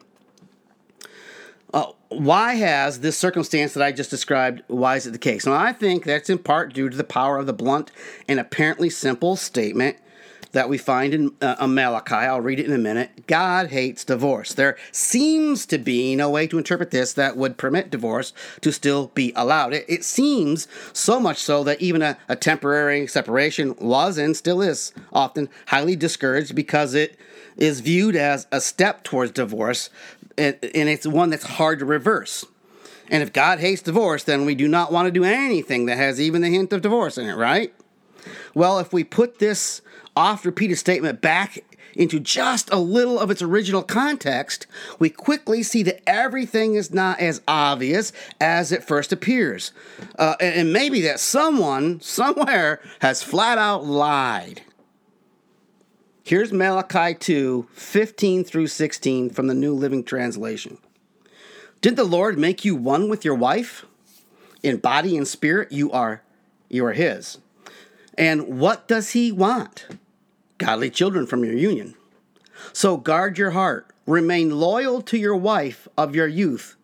Uh, 1.74 1.92
why 2.10 2.54
has 2.56 3.02
this 3.02 3.18
circumstance 3.18 3.74
that 3.74 3.84
I 3.84 3.92
just 3.92 4.10
described, 4.10 4.64
why 4.68 4.96
is 4.96 5.06
it 5.06 5.12
the 5.12 5.18
case? 5.18 5.46
Now, 5.46 5.54
I 5.54 5.74
think 5.74 6.06
that's 6.06 6.30
in 6.30 6.38
part 6.38 6.74
due 6.74 6.88
to 6.88 6.96
the 6.96 7.04
power 7.04 7.38
of 7.38 7.46
the 7.46 7.54
blunt 7.54 7.92
and 8.28 8.40
apparently 8.40 8.90
simple 8.90 9.36
statement 9.36 9.98
that 10.52 10.70
we 10.70 10.78
find 10.78 11.14
in 11.14 11.32
uh, 11.42 11.68
Malachi. 11.68 12.16
I'll 12.16 12.42
read 12.42 12.60
it 12.60 12.66
in 12.66 12.74
a 12.74 12.78
minute. 12.78 13.28
God 13.28 13.68
hates 13.68 14.04
divorce. 14.04 14.54
There 14.54 14.78
seems 14.92 15.66
to 15.68 15.78
be 15.78 16.16
no 16.16 16.30
way 16.30 16.48
to 16.48 16.58
interpret 16.58 16.92
this 16.92 17.14
that 17.14 17.38
would 17.38 17.58
permit 17.58 17.90
divorce 17.90 18.34
to 18.62 18.72
still 18.72 19.08
be 19.14 19.34
allowed. 19.36 19.74
It, 19.74 19.86
it 19.88 20.04
seems 20.04 20.68
so 20.94 21.20
much 21.20 21.38
so 21.38 21.64
that 21.64 21.82
even 21.82 22.02
a, 22.02 22.18
a 22.28 22.36
temporary 22.36 23.08
separation 23.08 23.76
was 23.80 24.18
and 24.18 24.36
still 24.36 24.62
is 24.62 24.94
often 25.12 25.50
highly 25.68 25.96
discouraged 25.96 26.56
because 26.56 26.94
it 26.94 27.18
is 27.56 27.80
viewed 27.80 28.16
as 28.16 28.48
a 28.52 28.62
step 28.62 29.04
towards 29.04 29.32
divorce 29.32 29.90
and, 30.38 30.58
and 30.62 30.90
it's 30.90 31.08
one 31.08 31.30
that's 31.30 31.44
hard 31.44 31.80
to 31.80 31.86
reverse. 31.86 32.46
And 33.10 33.24
if 33.24 33.34
God 33.34 33.60
hates 33.60 33.82
divorce, 33.82 34.24
then 34.24 34.46
we 34.46 34.54
do 34.54 34.68
not 34.68 34.92
want 34.92 35.08
to 35.08 35.12
do 35.12 35.24
anything 35.24 35.86
that 35.86 35.98
has 35.98 36.20
even 36.20 36.42
the 36.42 36.50
hint 36.50 36.74
of 36.74 36.82
divorce 36.82 37.18
in 37.18 37.28
it, 37.28 37.36
right? 37.36 37.74
Well, 38.54 38.80
if 38.80 38.92
we 38.92 39.04
put 39.04 39.40
this 39.40 39.82
oft 40.18 40.46
repeated 40.46 40.78
statement 40.78 41.22
back 41.22 41.64
into 41.94 42.20
just 42.20 42.72
a 42.72 42.78
little 42.78 43.20
of 43.20 43.30
its 43.30 43.42
original 43.42 43.84
context, 43.84 44.66
we 44.98 45.10
quickly 45.10 45.62
see 45.62 45.84
that 45.84 46.02
everything 46.10 46.76
is 46.76 46.94
not 46.94 47.20
as 47.20 47.42
obvious 47.48 48.12
as 48.42 48.72
it 48.72 48.84
first 48.84 49.14
appears. 49.14 49.72
Uh, 50.18 50.36
and 50.40 50.74
maybe 50.74 51.02
that 51.02 51.20
someone 51.20 52.02
somewhere 52.02 52.82
has 53.00 53.24
flat 53.24 53.58
out 53.58 53.86
lied. 53.86 54.62
Here's 56.24 56.52
Malachi 56.52 57.14
2 57.14 57.68
15 57.72 58.44
through 58.44 58.68
16 58.68 59.30
from 59.30 59.48
the 59.48 59.54
New 59.54 59.74
Living 59.74 60.04
Translation. 60.04 60.78
Did 61.80 61.96
the 61.96 62.04
Lord 62.04 62.38
make 62.40 62.66
you 62.66 62.76
one 62.76 63.08
with 63.08 63.24
your 63.24 63.36
wife? 63.36 63.86
In 64.64 64.78
body 64.78 65.16
and 65.16 65.28
spirit, 65.28 65.72
you 65.72 65.92
are, 65.92 66.24
you 66.70 66.86
are 66.86 66.94
His. 66.94 67.38
And 68.18 68.60
what 68.60 68.88
does 68.88 69.12
He 69.12 69.32
want? 69.32 69.86
Godly 70.58 70.90
children 70.90 71.26
from 71.26 71.44
your 71.44 71.56
union. 71.56 71.96
So 72.74 72.98
guard 72.98 73.38
your 73.38 73.52
heart, 73.52 73.92
remain 74.06 74.60
loyal 74.60 75.02
to 75.04 75.18
your 75.18 75.36
wife 75.36 75.88
of 75.98 76.16
your 76.16 76.28
youth. 76.28 76.76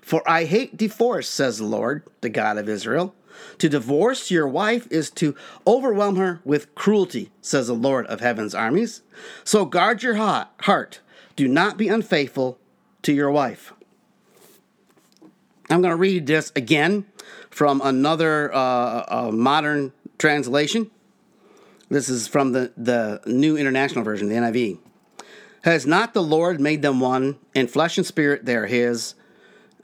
For 0.00 0.28
I 0.28 0.44
hate 0.44 0.76
divorce, 0.76 1.28
says 1.28 1.58
the 1.58 1.64
Lord, 1.64 2.02
the 2.20 2.28
God 2.28 2.58
of 2.58 2.68
Israel. 2.68 3.14
To 3.58 3.68
divorce 3.68 4.30
your 4.30 4.48
wife 4.48 4.86
is 4.90 5.10
to 5.12 5.34
overwhelm 5.66 6.16
her 6.16 6.40
with 6.44 6.74
cruelty, 6.74 7.30
says 7.40 7.68
the 7.68 7.74
Lord 7.74 8.06
of 8.06 8.20
heaven's 8.20 8.54
armies. 8.54 9.02
So 9.44 9.64
guard 9.64 10.02
your 10.02 10.16
heart. 10.16 11.00
Do 11.36 11.46
not 11.48 11.76
be 11.76 11.88
unfaithful 11.88 12.58
to 13.02 13.12
your 13.12 13.30
wife. 13.30 13.72
I'm 15.70 15.80
going 15.80 15.92
to 15.92 15.96
read 15.96 16.26
this 16.26 16.50
again 16.56 17.06
from 17.48 17.80
another 17.82 18.52
uh, 18.52 19.04
uh, 19.08 19.30
modern 19.32 19.92
translation. 20.18 20.90
This 21.90 22.08
is 22.08 22.28
from 22.28 22.52
the, 22.52 22.72
the 22.76 23.20
New 23.26 23.56
International 23.56 24.04
Version, 24.04 24.28
the 24.28 24.36
NIV. 24.36 24.78
Has 25.62 25.86
not 25.86 26.14
the 26.14 26.22
Lord 26.22 26.60
made 26.60 26.82
them 26.82 27.00
one 27.00 27.36
in 27.54 27.66
flesh 27.66 27.98
and 27.98 28.06
spirit? 28.06 28.46
They 28.46 28.54
are 28.54 28.66
His. 28.66 29.14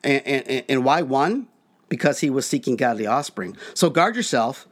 And, 0.03 0.25
and, 0.25 0.65
and 0.69 0.85
why 0.85 1.03
one? 1.03 1.49
Because 1.89 2.21
He 2.21 2.31
was 2.31 2.47
seeking 2.47 2.77
godly 2.77 3.07
offspring. 3.07 3.57
So 3.75 3.91
guard 3.91 4.17
yourself 4.17 4.69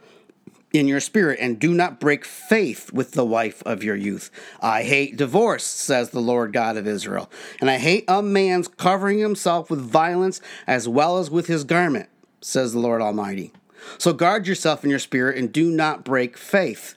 in 0.73 0.89
your 0.89 1.01
spirit 1.01 1.39
and 1.41 1.59
do 1.59 1.75
not 1.75 2.01
break 2.01 2.25
faith 2.25 2.93
with 2.93 3.13
the 3.13 3.25
wife 3.25 3.63
of 3.65 3.85
your 3.85 3.97
youth. 3.97 4.31
I 4.61 4.83
hate 4.83 5.17
divorce, 5.17 5.65
says 5.65 6.11
the 6.11 6.21
Lord 6.21 6.53
God 6.53 6.77
of 6.77 6.87
Israel, 6.87 7.31
and 7.61 7.71
I 7.71 7.79
hate 7.79 8.05
a 8.09 8.23
man's 8.23 8.69
covering 8.69 9.19
himself 9.19 9.71
with 9.71 9.81
violence 9.81 10.41
as 10.67 10.89
well 10.89 11.19
as 11.19 11.31
with 11.31 11.47
his 11.47 11.65
garment, 11.65 12.09
says 12.41 12.73
the 12.73 12.81
Lord 12.81 13.01
Almighty. 13.03 13.53
So 13.99 14.13
guard 14.13 14.47
yourself 14.47 14.83
in 14.83 14.91
your 14.91 14.99
spirit 14.99 15.39
and 15.39 15.53
do 15.53 15.71
not 15.71 16.05
break 16.05 16.37
faith. 16.37 16.97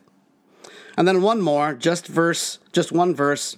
And 0.97 1.07
then 1.07 1.21
one 1.21 1.41
more, 1.41 1.73
just 1.73 2.07
verse, 2.07 2.57
just 2.73 2.91
one 2.91 3.13
verse 3.13 3.55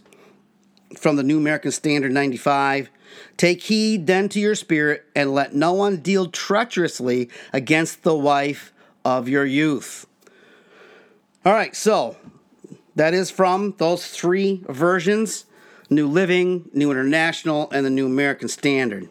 from 0.98 1.16
the 1.16 1.24
New 1.24 1.38
American 1.38 1.72
Standard 1.72 2.12
95. 2.12 2.90
Take 3.38 3.64
heed 3.64 4.06
then 4.06 4.30
to 4.30 4.40
your 4.40 4.56
spirit, 4.56 5.06
and 5.16 5.34
let 5.34 5.56
no 5.56 5.74
one 5.74 5.98
deal 5.98 6.28
treacherously 6.28 7.30
against 7.54 8.04
the 8.04 8.16
wife 8.16 8.74
of 9.06 9.30
your 9.30 9.46
youth. 9.46 10.06
All 11.46 11.54
right, 11.54 11.76
so 11.76 12.18
that 12.96 13.14
is 13.14 13.32
from 13.32 13.76
those 13.78 14.06
three 14.08 14.62
versions 14.68 15.46
New 15.90 16.08
Living, 16.08 16.70
New 16.74 16.92
International, 16.92 17.72
and 17.72 17.84
the 17.84 17.90
New 17.90 18.06
American 18.06 18.48
Standard, 18.48 19.10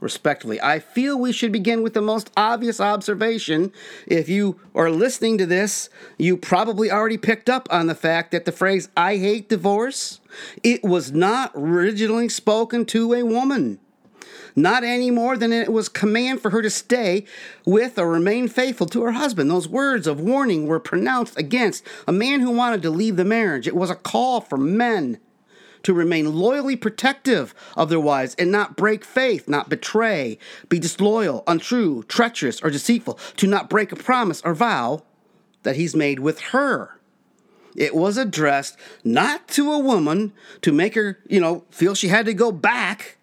respectively. 0.00 0.60
I 0.60 0.78
feel 0.78 1.18
we 1.18 1.32
should 1.32 1.52
begin 1.52 1.82
with 1.82 1.94
the 1.94 2.00
most 2.00 2.30
obvious 2.36 2.80
observation. 2.80 3.72
If 4.06 4.28
you 4.28 4.60
are 4.74 4.90
listening 4.90 5.38
to 5.38 5.46
this, 5.46 5.88
you 6.18 6.36
probably 6.36 6.90
already 6.90 7.18
picked 7.18 7.48
up 7.48 7.68
on 7.70 7.86
the 7.86 7.94
fact 7.94 8.32
that 8.32 8.44
the 8.44 8.52
phrase 8.52 8.88
I 8.96 9.16
hate 9.16 9.48
divorce, 9.48 10.20
it 10.62 10.82
was 10.82 11.12
not 11.12 11.52
originally 11.54 12.28
spoken 12.28 12.84
to 12.86 13.12
a 13.12 13.22
woman 13.22 13.78
not 14.56 14.84
any 14.84 15.10
more 15.10 15.36
than 15.36 15.52
it 15.52 15.72
was 15.72 15.88
command 15.88 16.40
for 16.40 16.50
her 16.50 16.62
to 16.62 16.70
stay 16.70 17.24
with 17.64 17.98
or 17.98 18.10
remain 18.10 18.48
faithful 18.48 18.86
to 18.86 19.02
her 19.02 19.12
husband. 19.12 19.50
Those 19.50 19.68
words 19.68 20.06
of 20.06 20.20
warning 20.20 20.66
were 20.66 20.80
pronounced 20.80 21.38
against 21.38 21.86
a 22.06 22.12
man 22.12 22.40
who 22.40 22.50
wanted 22.50 22.82
to 22.82 22.90
leave 22.90 23.16
the 23.16 23.24
marriage. 23.24 23.68
It 23.68 23.76
was 23.76 23.90
a 23.90 23.94
call 23.94 24.40
for 24.40 24.56
men 24.56 25.18
to 25.82 25.94
remain 25.94 26.34
loyally 26.34 26.76
protective 26.76 27.54
of 27.76 27.88
their 27.88 28.00
wives 28.00 28.34
and 28.36 28.50
not 28.50 28.76
break 28.76 29.04
faith, 29.04 29.48
not 29.48 29.68
betray, 29.68 30.38
be 30.68 30.78
disloyal, 30.78 31.42
untrue, 31.46 32.02
treacherous, 32.04 32.60
or 32.62 32.70
deceitful, 32.70 33.18
to 33.36 33.46
not 33.46 33.70
break 33.70 33.92
a 33.92 33.96
promise 33.96 34.42
or 34.44 34.54
vow 34.54 35.02
that 35.62 35.76
he's 35.76 35.94
made 35.94 36.20
with 36.20 36.40
her. 36.40 37.00
It 37.76 37.94
was 37.94 38.16
addressed 38.16 38.76
not 39.04 39.48
to 39.48 39.72
a 39.72 39.78
woman 39.78 40.32
to 40.62 40.72
make 40.72 40.94
her, 40.94 41.18
you 41.28 41.40
know, 41.40 41.64
feel 41.70 41.94
she 41.94 42.08
had 42.08 42.26
to 42.26 42.34
go 42.34 42.50
back 42.50 43.18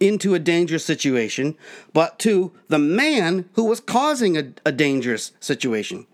into 0.00 0.34
a 0.34 0.38
dangerous 0.38 0.84
situation, 0.84 1.56
but 1.92 2.18
to 2.20 2.52
the 2.68 2.78
man 2.78 3.48
who 3.54 3.64
was 3.64 3.80
causing 3.80 4.36
a, 4.36 4.52
a 4.64 4.72
dangerous 4.72 5.32
situation. 5.40 6.06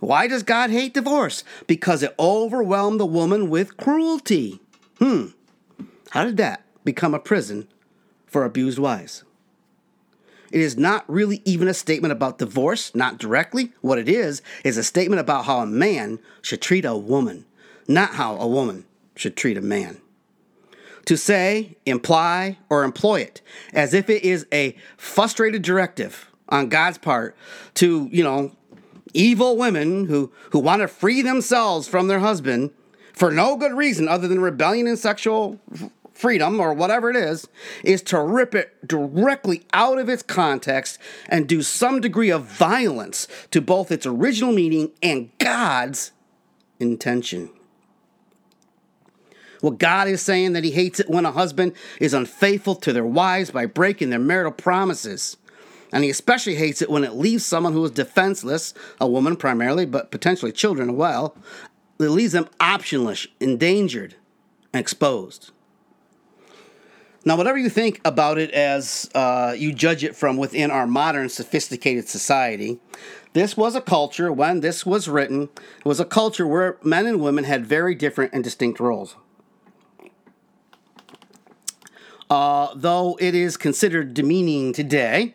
Why 0.00 0.26
does 0.26 0.42
God 0.42 0.70
hate 0.70 0.94
divorce? 0.94 1.42
Because 1.66 2.02
it 2.02 2.14
overwhelmed 2.18 3.00
the 3.00 3.06
woman 3.06 3.48
with 3.48 3.76
cruelty. 3.76 4.60
Hmm. 4.98 5.26
How 6.10 6.24
did 6.24 6.36
that 6.38 6.64
become 6.84 7.14
a 7.14 7.18
prison 7.18 7.68
for 8.26 8.44
abused 8.44 8.78
wives? 8.78 9.24
It 10.52 10.60
is 10.60 10.76
not 10.76 11.04
really 11.08 11.42
even 11.44 11.68
a 11.68 11.74
statement 11.74 12.12
about 12.12 12.38
divorce, 12.38 12.94
not 12.94 13.18
directly. 13.18 13.72
What 13.80 13.98
it 13.98 14.08
is, 14.08 14.42
is 14.64 14.76
a 14.76 14.84
statement 14.84 15.20
about 15.20 15.44
how 15.44 15.58
a 15.58 15.66
man 15.66 16.20
should 16.40 16.62
treat 16.62 16.84
a 16.84 16.96
woman, 16.96 17.44
not 17.88 18.14
how 18.14 18.36
a 18.36 18.46
woman 18.46 18.84
should 19.16 19.36
treat 19.36 19.56
a 19.56 19.62
man 19.62 20.00
to 21.06 21.16
say, 21.16 21.76
imply, 21.86 22.58
or 22.68 22.84
employ 22.84 23.20
it 23.20 23.40
as 23.72 23.94
if 23.94 24.10
it 24.10 24.22
is 24.22 24.46
a 24.52 24.76
frustrated 24.96 25.62
directive 25.62 26.30
on 26.48 26.68
God's 26.68 26.98
part 26.98 27.34
to, 27.74 28.08
you 28.12 28.22
know, 28.22 28.52
evil 29.14 29.56
women 29.56 30.06
who, 30.06 30.32
who 30.50 30.58
want 30.58 30.82
to 30.82 30.88
free 30.88 31.22
themselves 31.22 31.88
from 31.88 32.08
their 32.08 32.18
husband 32.18 32.70
for 33.16 33.32
no 33.32 33.56
good 33.56 33.72
reason 33.72 34.06
other 34.06 34.28
than 34.28 34.40
rebellion 34.40 34.86
and 34.86 34.98
sexual 34.98 35.58
freedom 36.12 36.60
or 36.60 36.72
whatever 36.72 37.10
it 37.10 37.16
is, 37.16 37.48
is 37.82 38.02
to 38.02 38.20
rip 38.20 38.54
it 38.54 38.86
directly 38.86 39.64
out 39.72 39.98
of 39.98 40.08
its 40.08 40.22
context 40.22 40.98
and 41.28 41.48
do 41.48 41.62
some 41.62 42.00
degree 42.00 42.30
of 42.30 42.44
violence 42.44 43.26
to 43.50 43.60
both 43.60 43.90
its 43.90 44.06
original 44.06 44.52
meaning 44.52 44.90
and 45.02 45.30
God's 45.38 46.12
intention. 46.78 47.50
Well, 49.62 49.72
God 49.72 50.08
is 50.08 50.22
saying 50.22 50.52
that 50.52 50.64
He 50.64 50.70
hates 50.70 51.00
it 51.00 51.08
when 51.08 51.26
a 51.26 51.32
husband 51.32 51.72
is 52.00 52.14
unfaithful 52.14 52.74
to 52.76 52.92
their 52.92 53.06
wives 53.06 53.50
by 53.50 53.66
breaking 53.66 54.10
their 54.10 54.18
marital 54.18 54.52
promises. 54.52 55.38
And 55.92 56.04
He 56.04 56.10
especially 56.10 56.56
hates 56.56 56.82
it 56.82 56.90
when 56.90 57.04
it 57.04 57.14
leaves 57.14 57.44
someone 57.44 57.72
who 57.72 57.84
is 57.84 57.90
defenseless, 57.90 58.74
a 59.00 59.08
woman 59.08 59.36
primarily, 59.36 59.86
but 59.86 60.10
potentially 60.10 60.52
children 60.52 60.90
as 60.90 60.96
well, 60.96 61.36
it 61.98 62.10
leaves 62.10 62.32
them 62.32 62.48
optionless, 62.60 63.26
endangered, 63.40 64.14
and 64.72 64.80
exposed. 64.80 65.50
Now, 67.24 67.36
whatever 67.36 67.58
you 67.58 67.68
think 67.68 68.00
about 68.04 68.38
it 68.38 68.52
as 68.52 69.10
uh, 69.14 69.54
you 69.56 69.72
judge 69.72 70.04
it 70.04 70.14
from 70.14 70.36
within 70.36 70.70
our 70.70 70.86
modern 70.86 71.28
sophisticated 71.28 72.08
society, 72.08 72.78
this 73.32 73.56
was 73.56 73.74
a 73.74 73.80
culture, 73.80 74.32
when 74.32 74.60
this 74.60 74.86
was 74.86 75.08
written, 75.08 75.48
it 75.78 75.84
was 75.84 75.98
a 75.98 76.04
culture 76.04 76.46
where 76.46 76.78
men 76.82 77.04
and 77.04 77.20
women 77.20 77.44
had 77.44 77.66
very 77.66 77.94
different 77.94 78.32
and 78.32 78.44
distinct 78.44 78.78
roles. 78.78 79.16
Uh, 82.30 82.68
though 82.74 83.16
it 83.20 83.34
is 83.34 83.56
considered 83.56 84.14
demeaning 84.14 84.72
today, 84.72 85.34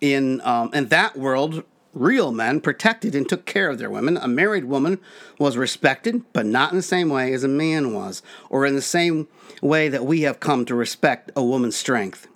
in 0.00 0.40
um, 0.42 0.70
in 0.74 0.88
that 0.88 1.16
world, 1.16 1.64
real 1.94 2.32
men 2.32 2.60
protected 2.60 3.14
and 3.14 3.28
took 3.28 3.46
care 3.46 3.70
of 3.70 3.78
their 3.78 3.90
women. 3.90 4.16
A 4.16 4.28
married 4.28 4.64
woman 4.64 4.98
was 5.38 5.56
respected, 5.56 6.22
but 6.32 6.44
not 6.44 6.72
in 6.72 6.76
the 6.76 6.82
same 6.82 7.08
way 7.08 7.32
as 7.32 7.44
a 7.44 7.48
man 7.48 7.94
was, 7.94 8.22
or 8.50 8.66
in 8.66 8.74
the 8.74 8.82
same 8.82 9.28
way 9.62 9.88
that 9.88 10.04
we 10.04 10.22
have 10.22 10.40
come 10.40 10.64
to 10.66 10.74
respect 10.74 11.30
a 11.36 11.44
woman's 11.44 11.76
strength. 11.76 12.26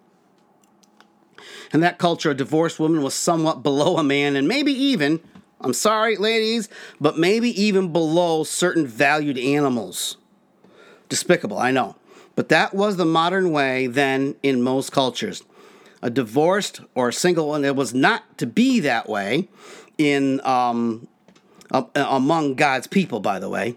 In 1.72 1.80
that 1.80 1.98
culture, 1.98 2.30
a 2.30 2.34
divorced 2.34 2.80
woman 2.80 3.02
was 3.02 3.14
somewhat 3.14 3.62
below 3.62 3.98
a 3.98 4.04
man, 4.04 4.36
and 4.36 4.48
maybe 4.48 4.72
even, 4.72 5.20
I'm 5.60 5.74
sorry, 5.74 6.16
ladies, 6.16 6.68
but 7.00 7.18
maybe 7.18 7.50
even 7.60 7.92
below 7.92 8.44
certain 8.44 8.86
valued 8.86 9.38
animals. 9.38 10.16
Despicable, 11.08 11.58
I 11.58 11.70
know. 11.70 11.96
But 12.36 12.48
that 12.50 12.72
was 12.72 12.96
the 12.96 13.04
modern 13.04 13.50
way 13.50 13.88
then 13.88 14.36
in 14.42 14.62
most 14.62 14.92
cultures. 14.92 15.42
A 16.02 16.11
divorced 16.11 16.80
or 16.94 17.08
a 17.08 17.12
single 17.12 17.48
one, 17.48 17.64
it 17.64 17.74
was 17.74 17.92
not 17.92 18.38
to 18.38 18.46
be 18.46 18.80
that 18.80 19.08
way 19.08 19.48
in 19.96 20.40
um, 20.46 21.08
uh, 21.70 21.84
among 21.94 22.54
God's 22.54 22.87
people, 22.87 23.20
by 23.20 23.38
the 23.38 23.48
way. 23.48 23.76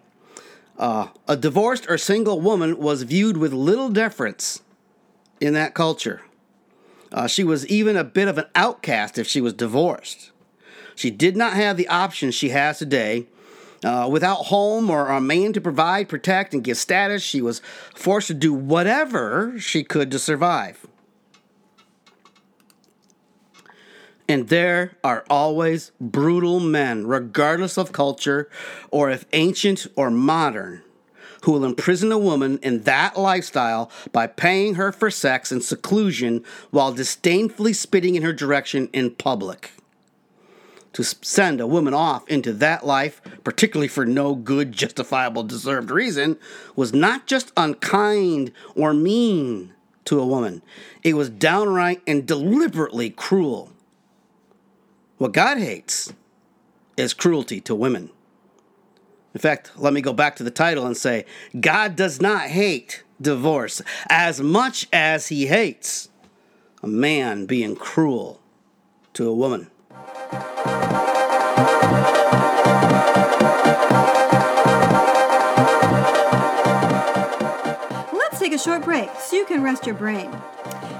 Uh, 0.77 1.07
a 1.27 1.35
divorced 1.35 1.89
or 1.89 1.97
single 1.97 2.39
woman 2.39 2.77
was 2.77 3.03
viewed 3.03 3.37
with 3.37 3.53
little 3.53 3.89
deference 3.89 4.61
in 5.39 5.53
that 5.53 5.73
culture. 5.73 6.21
Uh, 7.11 7.27
she 7.27 7.43
was 7.43 7.67
even 7.67 7.97
a 7.97 8.03
bit 8.03 8.27
of 8.27 8.37
an 8.37 8.45
outcast 8.55 9.17
if 9.17 9.27
she 9.27 9.41
was 9.41 9.53
divorced. 9.53 10.31
She 10.95 11.11
did 11.11 11.35
not 11.35 11.53
have 11.53 11.77
the 11.77 11.87
options 11.87 12.35
she 12.35 12.49
has 12.49 12.79
today 12.79 13.27
uh, 13.83 14.07
without 14.09 14.45
home 14.45 14.89
or 14.89 15.07
a 15.07 15.19
man 15.19 15.53
to 15.53 15.61
provide, 15.61 16.07
protect, 16.07 16.53
and 16.53 16.63
give 16.63 16.77
status, 16.77 17.23
she 17.23 17.41
was 17.41 17.61
forced 17.95 18.27
to 18.27 18.33
do 18.33 18.53
whatever 18.53 19.59
she 19.59 19.83
could 19.83 20.11
to 20.11 20.19
survive. 20.19 20.85
And 24.31 24.47
there 24.47 24.93
are 25.03 25.25
always 25.29 25.91
brutal 25.99 26.61
men, 26.61 27.05
regardless 27.05 27.77
of 27.77 27.91
culture 27.91 28.49
or 28.89 29.09
if 29.09 29.25
ancient 29.33 29.87
or 29.97 30.09
modern, 30.09 30.83
who 31.41 31.51
will 31.51 31.65
imprison 31.65 32.13
a 32.13 32.17
woman 32.17 32.57
in 32.63 32.83
that 32.83 33.19
lifestyle 33.19 33.91
by 34.13 34.27
paying 34.27 34.75
her 34.75 34.93
for 34.93 35.11
sex 35.11 35.51
and 35.51 35.61
seclusion 35.61 36.45
while 36.69 36.93
disdainfully 36.93 37.73
spitting 37.73 38.15
in 38.15 38.23
her 38.23 38.31
direction 38.31 38.87
in 38.93 39.11
public 39.11 39.71
to 40.93 41.03
send 41.03 41.59
a 41.59 41.67
woman 41.67 41.93
off 41.93 42.25
into 42.29 42.53
that 42.53 42.85
life, 42.85 43.21
particularly 43.43 43.89
for 43.89 44.05
no 44.05 44.33
good, 44.33 44.71
justifiable, 44.71 45.43
deserved 45.43 45.91
reason, 45.91 46.37
was 46.77 46.93
not 46.93 47.27
just 47.27 47.51
unkind 47.57 48.53
or 48.75 48.93
mean 48.93 49.73
to 50.05 50.21
a 50.21 50.25
woman, 50.25 50.61
it 51.03 51.15
was 51.15 51.29
downright 51.29 52.01
and 52.07 52.25
deliberately 52.25 53.09
cruel. 53.09 53.73
What 55.21 55.33
God 55.33 55.59
hates 55.59 56.11
is 56.97 57.13
cruelty 57.13 57.61
to 57.61 57.75
women. 57.75 58.09
In 59.35 59.39
fact, 59.39 59.69
let 59.77 59.93
me 59.93 60.01
go 60.01 60.13
back 60.13 60.35
to 60.37 60.43
the 60.43 60.49
title 60.49 60.83
and 60.87 60.97
say 60.97 61.25
God 61.59 61.95
does 61.95 62.19
not 62.19 62.47
hate 62.47 63.03
divorce 63.21 63.83
as 64.09 64.41
much 64.41 64.87
as 64.91 65.27
he 65.27 65.45
hates 65.45 66.09
a 66.81 66.87
man 66.87 67.45
being 67.45 67.75
cruel 67.75 68.41
to 69.13 69.29
a 69.29 69.33
woman. 69.35 69.69
Let's 78.11 78.39
take 78.39 78.53
a 78.53 78.57
short 78.57 78.83
break 78.83 79.11
so 79.19 79.35
you 79.35 79.45
can 79.45 79.61
rest 79.61 79.85
your 79.85 79.93
brain. 79.93 80.31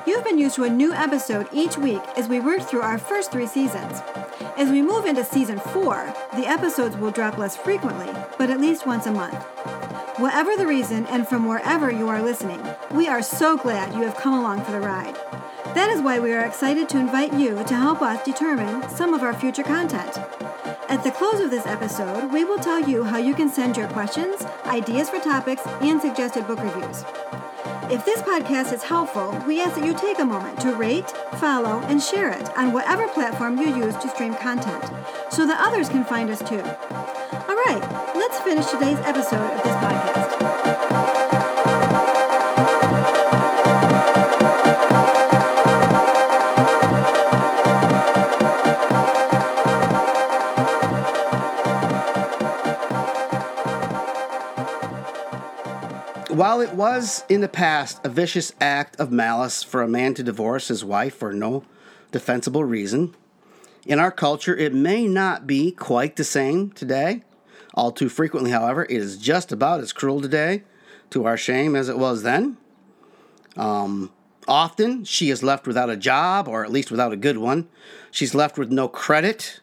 You've 0.08 0.24
been 0.24 0.40
used 0.40 0.56
to 0.56 0.64
a 0.64 0.70
new 0.70 0.94
episode 0.94 1.48
each 1.54 1.78
week 1.78 2.02
as 2.18 2.28
we 2.28 2.40
work 2.40 2.64
through 2.64 2.82
our 2.82 2.98
first 2.98 3.32
three 3.32 3.46
seasons. 3.46 4.02
As 4.58 4.72
we 4.72 4.82
move 4.82 5.06
into 5.06 5.24
season 5.24 5.60
four, 5.60 6.12
the 6.34 6.48
episodes 6.48 6.98
will 6.98 7.12
drop 7.12 7.38
less 7.38 7.56
frequently, 7.56 8.12
but 8.40 8.50
at 8.50 8.60
least 8.60 8.88
once 8.88 9.06
a 9.06 9.12
month. 9.12 9.36
Whatever 10.18 10.58
the 10.58 10.66
reason, 10.66 11.06
and 11.06 11.28
from 11.28 11.48
wherever 11.48 11.92
you 11.92 12.08
are 12.10 12.22
listening, 12.22 12.62
we 12.92 13.08
are 13.08 13.22
so 13.22 13.58
glad 13.58 13.94
you 13.94 14.02
have 14.02 14.18
come 14.18 14.34
along 14.34 14.64
for 14.64 14.72
the 14.72 14.80
ride. 14.80 15.16
That 15.76 15.92
is 15.92 16.02
why 16.02 16.20
we 16.20 16.34
are 16.34 16.46
excited 16.46 16.90
to 16.90 17.00
invite 17.00 17.34
you 17.34 17.64
to 17.68 17.76
help 17.76 18.02
us 18.02 18.26
determine 18.26 18.90
some 18.90 19.14
of 19.14 19.22
our 19.22 19.34
future 19.34 19.64
content. 19.64 20.18
At 20.90 21.04
the 21.04 21.12
close 21.12 21.40
of 21.40 21.52
this 21.52 21.68
episode, 21.68 22.34
we 22.34 22.44
will 22.44 22.60
tell 22.60 22.90
you 22.90 23.04
how 23.04 23.18
you 23.18 23.36
can 23.36 23.50
send 23.50 23.78
your 23.78 23.88
questions, 23.90 24.42
ideas 24.66 25.12
for 25.12 25.20
topics, 25.20 25.62
and 25.80 26.02
suggested 26.02 26.48
book 26.48 26.62
reviews. 26.62 27.06
If 27.92 28.06
this 28.06 28.22
podcast 28.22 28.72
is 28.72 28.84
helpful, 28.84 29.38
we 29.46 29.60
ask 29.60 29.76
that 29.76 29.86
you 29.86 29.94
take 29.94 30.20
a 30.20 30.24
moment 30.24 30.62
to 30.62 30.74
rate, 30.74 31.10
follow, 31.42 31.82
and 31.90 32.02
share 32.02 32.30
it 32.30 32.50
on 32.58 32.72
whatever 32.72 33.06
platform 33.10 33.58
you 33.58 33.68
use 33.76 33.98
to 33.98 34.08
stream 34.08 34.34
content 34.36 34.86
so 35.30 35.46
that 35.46 35.60
others 35.60 35.90
can 35.90 36.06
find 36.06 36.30
us 36.30 36.40
too. 36.40 36.62
All 36.62 37.58
right, 37.68 38.14
let's 38.16 38.40
finish 38.40 38.66
today's 38.68 38.98
episode 39.00 39.44
of 39.44 39.64
this 39.64 39.76
podcast. 39.76 40.21
While 56.42 56.62
it 56.62 56.74
was 56.74 57.24
in 57.30 57.42
the 57.42 57.48
past 57.48 58.04
a 58.04 58.10
vicious 58.10 58.52
act 58.60 58.96
of 59.00 59.12
malice 59.12 59.62
for 59.62 59.84
a 59.84 59.88
man 59.88 60.16
to 60.16 60.24
divorce 60.24 60.70
his 60.70 60.84
wife 60.84 61.16
for 61.16 61.34
no 61.34 61.66
defensible 62.12 62.64
reason, 62.64 63.14
in 63.86 64.00
our 64.00 64.12
culture 64.12 64.58
it 64.58 64.74
may 64.74 65.06
not 65.06 65.46
be 65.46 65.70
quite 65.70 66.16
the 66.16 66.24
same 66.24 66.72
today. 66.72 67.22
All 67.76 67.92
too 67.92 68.10
frequently, 68.10 68.50
however, 68.50 68.86
it 68.86 68.90
is 68.90 69.20
just 69.20 69.52
about 69.52 69.82
as 69.82 69.94
cruel 69.94 70.20
today, 70.20 70.64
to 71.12 71.26
our 71.26 71.38
shame, 71.38 71.76
as 71.76 71.90
it 71.90 72.00
was 72.00 72.24
then. 72.24 72.58
Um, 73.56 74.12
often 74.48 75.04
she 75.04 75.30
is 75.30 75.44
left 75.44 75.68
without 75.68 75.92
a 75.92 75.96
job, 75.96 76.48
or 76.48 76.66
at 76.66 76.72
least 76.72 76.90
without 76.90 77.14
a 77.14 77.18
good 77.18 77.38
one. 77.38 77.68
She's 78.10 78.34
left 78.34 78.58
with 78.58 78.72
no 78.72 78.88
credit, 78.88 79.60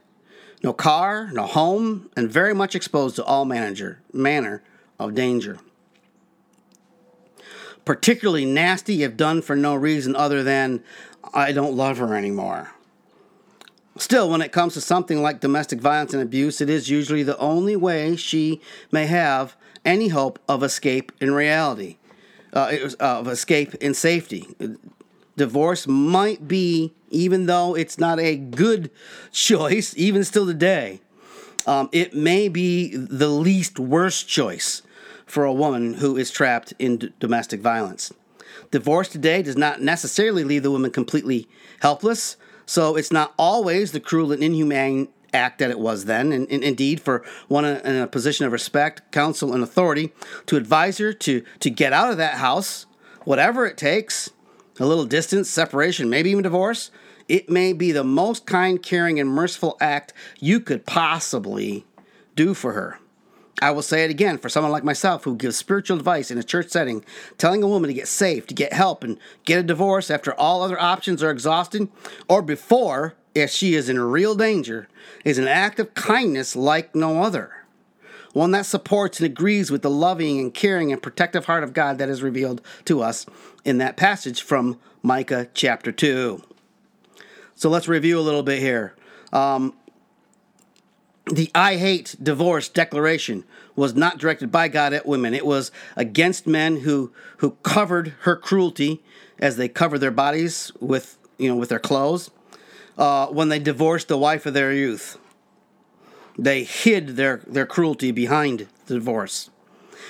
no 0.62 0.72
car, 0.72 1.28
no 1.32 1.42
home, 1.42 2.08
and 2.16 2.30
very 2.30 2.54
much 2.54 2.76
exposed 2.76 3.16
to 3.16 3.24
all 3.24 3.44
manager, 3.44 4.00
manner 4.12 4.62
of 5.00 5.16
danger 5.16 5.58
particularly 7.88 8.44
nasty 8.44 9.02
if 9.02 9.16
done 9.16 9.40
for 9.40 9.56
no 9.56 9.74
reason 9.74 10.14
other 10.14 10.42
than 10.42 10.84
I 11.32 11.52
don't 11.52 11.74
love 11.74 11.96
her 11.96 12.14
anymore. 12.14 12.70
Still, 13.96 14.28
when 14.28 14.42
it 14.42 14.52
comes 14.52 14.74
to 14.74 14.82
something 14.82 15.22
like 15.22 15.40
domestic 15.40 15.80
violence 15.80 16.12
and 16.12 16.22
abuse, 16.22 16.60
it 16.60 16.68
is 16.68 16.90
usually 16.90 17.22
the 17.22 17.38
only 17.38 17.76
way 17.76 18.14
she 18.14 18.60
may 18.92 19.06
have 19.06 19.56
any 19.86 20.08
hope 20.08 20.38
of 20.46 20.62
escape 20.62 21.12
in 21.18 21.32
reality, 21.32 21.96
uh, 22.52 22.76
of 23.00 23.26
escape 23.26 23.74
in 23.76 23.94
safety. 23.94 24.46
Divorce 25.38 25.86
might 25.86 26.46
be, 26.46 26.92
even 27.08 27.46
though 27.46 27.74
it's 27.74 27.96
not 27.96 28.20
a 28.20 28.36
good 28.36 28.90
choice, 29.32 29.94
even 29.96 30.24
still 30.24 30.44
today, 30.44 31.00
um, 31.66 31.88
it 31.92 32.12
may 32.12 32.48
be 32.48 32.94
the 32.94 33.28
least 33.28 33.78
worst 33.78 34.28
choice 34.28 34.82
for 35.28 35.44
a 35.44 35.52
woman 35.52 35.94
who 35.94 36.16
is 36.16 36.30
trapped 36.30 36.72
in 36.78 36.96
d- 36.96 37.12
domestic 37.20 37.60
violence. 37.60 38.12
Divorce 38.70 39.08
today 39.08 39.42
does 39.42 39.56
not 39.56 39.80
necessarily 39.80 40.42
leave 40.42 40.62
the 40.62 40.70
woman 40.70 40.90
completely 40.90 41.48
helpless, 41.80 42.36
so 42.66 42.96
it's 42.96 43.12
not 43.12 43.34
always 43.38 43.92
the 43.92 44.00
cruel 44.00 44.32
and 44.32 44.42
inhumane 44.42 45.08
act 45.32 45.58
that 45.58 45.70
it 45.70 45.78
was 45.78 46.06
then. 46.06 46.32
And, 46.32 46.50
and, 46.50 46.64
indeed, 46.64 47.00
for 47.00 47.24
one 47.48 47.64
in 47.64 47.96
a 47.96 48.06
position 48.06 48.46
of 48.46 48.52
respect, 48.52 49.12
counsel, 49.12 49.52
and 49.54 49.62
authority, 49.62 50.12
to 50.46 50.56
advise 50.56 50.98
her 50.98 51.12
to, 51.12 51.44
to 51.60 51.70
get 51.70 51.92
out 51.92 52.10
of 52.10 52.16
that 52.16 52.34
house, 52.34 52.86
whatever 53.24 53.66
it 53.66 53.76
takes, 53.76 54.30
a 54.80 54.86
little 54.86 55.04
distance, 55.04 55.50
separation, 55.50 56.08
maybe 56.08 56.30
even 56.30 56.42
divorce, 56.42 56.90
it 57.28 57.50
may 57.50 57.72
be 57.72 57.92
the 57.92 58.04
most 58.04 58.46
kind, 58.46 58.82
caring, 58.82 59.20
and 59.20 59.28
merciful 59.28 59.76
act 59.80 60.12
you 60.40 60.60
could 60.60 60.86
possibly 60.86 61.84
do 62.34 62.54
for 62.54 62.72
her. 62.72 62.98
I 63.60 63.70
will 63.70 63.82
say 63.82 64.04
it 64.04 64.10
again 64.10 64.38
for 64.38 64.48
someone 64.48 64.72
like 64.72 64.84
myself 64.84 65.24
who 65.24 65.36
gives 65.36 65.56
spiritual 65.56 65.98
advice 65.98 66.30
in 66.30 66.38
a 66.38 66.42
church 66.42 66.68
setting, 66.68 67.04
telling 67.38 67.62
a 67.62 67.68
woman 67.68 67.88
to 67.88 67.94
get 67.94 68.08
safe, 68.08 68.46
to 68.46 68.54
get 68.54 68.72
help, 68.72 69.02
and 69.02 69.18
get 69.44 69.58
a 69.58 69.62
divorce 69.62 70.10
after 70.10 70.32
all 70.34 70.62
other 70.62 70.80
options 70.80 71.22
are 71.22 71.30
exhausted, 71.30 71.88
or 72.28 72.42
before, 72.42 73.14
if 73.34 73.50
she 73.50 73.74
is 73.74 73.88
in 73.88 73.98
real 74.00 74.34
danger, 74.34 74.88
is 75.24 75.38
an 75.38 75.48
act 75.48 75.80
of 75.80 75.94
kindness 75.94 76.54
like 76.54 76.94
no 76.94 77.22
other. 77.22 77.52
One 78.32 78.50
that 78.52 78.66
supports 78.66 79.18
and 79.20 79.26
agrees 79.26 79.70
with 79.70 79.82
the 79.82 79.90
loving 79.90 80.38
and 80.38 80.54
caring 80.54 80.92
and 80.92 81.02
protective 81.02 81.46
heart 81.46 81.64
of 81.64 81.72
God 81.72 81.98
that 81.98 82.08
is 82.08 82.22
revealed 82.22 82.60
to 82.84 83.02
us 83.02 83.26
in 83.64 83.78
that 83.78 83.96
passage 83.96 84.42
from 84.42 84.78
Micah 85.02 85.48
chapter 85.54 85.90
2. 85.90 86.42
So 87.54 87.68
let's 87.68 87.88
review 87.88 88.20
a 88.20 88.22
little 88.22 88.42
bit 88.44 88.60
here. 88.60 88.94
Um, 89.32 89.74
the 91.30 91.50
I 91.54 91.76
hate 91.76 92.16
divorce 92.22 92.68
declaration 92.68 93.44
was 93.76 93.94
not 93.94 94.18
directed 94.18 94.50
by 94.50 94.68
God 94.68 94.92
at 94.92 95.06
women. 95.06 95.34
It 95.34 95.46
was 95.46 95.70
against 95.96 96.46
men 96.46 96.78
who 96.80 97.12
who 97.38 97.52
covered 97.62 98.14
her 98.20 98.36
cruelty 98.36 99.02
as 99.38 99.56
they 99.56 99.68
covered 99.68 99.98
their 99.98 100.10
bodies 100.10 100.72
with 100.80 101.18
you 101.38 101.48
know 101.48 101.56
with 101.56 101.68
their 101.68 101.78
clothes 101.78 102.30
uh, 102.96 103.26
when 103.28 103.48
they 103.48 103.58
divorced 103.58 104.08
the 104.08 104.18
wife 104.18 104.46
of 104.46 104.54
their 104.54 104.72
youth. 104.72 105.18
They 106.38 106.64
hid 106.64 107.16
their 107.16 107.42
their 107.46 107.66
cruelty 107.66 108.10
behind 108.10 108.68
the 108.86 108.94
divorce. 108.94 109.50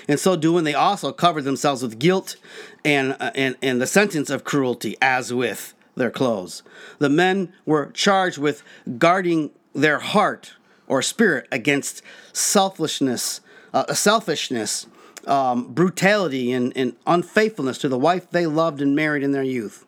In 0.07 0.17
so 0.17 0.37
doing, 0.37 0.65
they 0.65 0.75
also 0.75 1.13
covered 1.13 1.45
themselves 1.45 1.83
with 1.83 1.99
guilt 1.99 2.37
and, 2.83 3.15
uh, 3.21 3.31
and, 3.35 3.57
and 3.61 3.81
the 3.81 3.87
sentence 3.87 4.31
of 4.31 4.43
cruelty, 4.43 4.97
as 5.03 5.35
with 5.35 5.75
their 5.97 6.11
clothes. 6.11 6.63
The 6.99 7.11
men 7.11 7.53
were 7.67 7.91
charged 7.93 8.39
with 8.39 8.63
guarding 8.99 9.51
their 9.75 9.99
heart 9.99 10.55
or 10.89 11.03
spirit 11.03 11.47
against 11.53 12.03
selfishness, 12.33 13.41
uh, 13.73 13.93
selfishness, 13.95 14.87
um, 15.27 15.73
brutality, 15.73 16.53
and, 16.53 16.73
and 16.77 16.97
unfaithfulness 17.07 17.79
to 17.79 17.89
the 17.89 17.99
wife 17.99 18.31
they 18.31 18.47
loved 18.47 18.81
and 18.81 18.97
married 18.97 19.23
in 19.23 19.33
their 19.33 19.43
youth. 19.43 19.85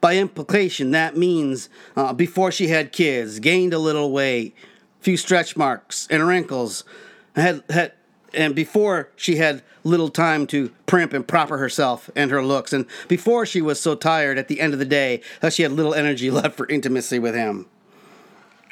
By 0.00 0.16
implication, 0.16 0.90
that 0.92 1.16
means 1.16 1.68
uh, 1.96 2.12
before 2.12 2.52
she 2.52 2.68
had 2.68 2.92
kids, 2.92 3.38
gained 3.38 3.74
a 3.74 3.78
little 3.78 4.12
weight, 4.12 4.54
few 5.00 5.16
stretch 5.16 5.56
marks 5.56 6.06
and 6.10 6.26
wrinkles, 6.26 6.84
had 7.34 7.62
had, 7.70 7.92
and 8.34 8.54
before 8.54 9.10
she 9.16 9.36
had 9.36 9.62
little 9.82 10.10
time 10.10 10.46
to 10.48 10.70
primp 10.86 11.12
and 11.12 11.26
proper 11.26 11.58
herself 11.58 12.10
and 12.14 12.30
her 12.30 12.42
looks, 12.44 12.72
and 12.72 12.86
before 13.08 13.46
she 13.46 13.62
was 13.62 13.80
so 13.80 13.94
tired 13.94 14.38
at 14.38 14.48
the 14.48 14.60
end 14.60 14.72
of 14.72 14.78
the 14.78 14.84
day 14.84 15.22
that 15.40 15.52
she 15.52 15.62
had 15.62 15.72
little 15.72 15.94
energy 15.94 16.30
left 16.30 16.56
for 16.56 16.66
intimacy 16.68 17.18
with 17.18 17.34
him. 17.34 17.66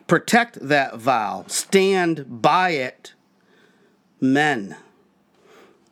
Protect 0.09 0.59
that 0.67 0.97
vow. 0.97 1.45
Stand 1.49 2.43
by 2.43 2.71
it, 2.71 3.13
men. 4.21 4.75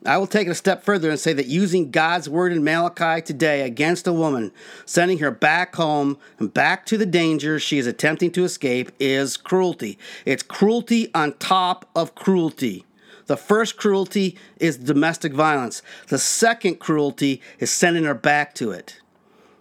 I 0.05 0.17
will 0.17 0.25
take 0.25 0.47
it 0.47 0.51
a 0.51 0.55
step 0.55 0.83
further 0.83 1.11
and 1.11 1.19
say 1.19 1.33
that 1.33 1.45
using 1.45 1.91
God's 1.91 2.27
word 2.27 2.51
in 2.51 2.63
Malachi 2.63 3.21
today 3.21 3.61
against 3.61 4.07
a 4.07 4.13
woman, 4.13 4.51
sending 4.87 5.19
her 5.19 5.29
back 5.29 5.75
home 5.75 6.17
and 6.39 6.51
back 6.51 6.85
to 6.87 6.97
the 6.97 7.05
danger 7.05 7.59
she 7.59 7.77
is 7.77 7.85
attempting 7.85 8.31
to 8.31 8.43
escape, 8.43 8.91
is 8.99 9.37
cruelty. 9.37 9.99
It's 10.25 10.43
cruelty 10.43 11.13
on 11.13 11.33
top 11.33 11.87
of 11.95 12.15
cruelty. 12.15 12.85
The 13.27 13.37
first 13.37 13.77
cruelty 13.77 14.35
is 14.57 14.77
domestic 14.77 15.33
violence. 15.33 15.83
The 16.07 16.17
second 16.17 16.79
cruelty 16.79 17.39
is 17.59 17.71
sending 17.71 18.05
her 18.05 18.15
back 18.15 18.55
to 18.55 18.71
it. 18.71 18.99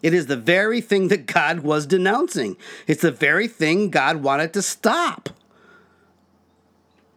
It 0.07 0.14
is 0.14 0.27
the 0.27 0.37
very 0.37 0.81
thing 0.81 1.09
that 1.09 1.27
God 1.27 1.61
was 1.61 1.85
denouncing. 1.85 2.57
It's 2.87 3.03
the 3.03 3.11
very 3.11 3.49
thing 3.49 3.90
God 3.90 4.19
wanted 4.19 4.53
to 4.53 4.62
stop. 4.62 5.31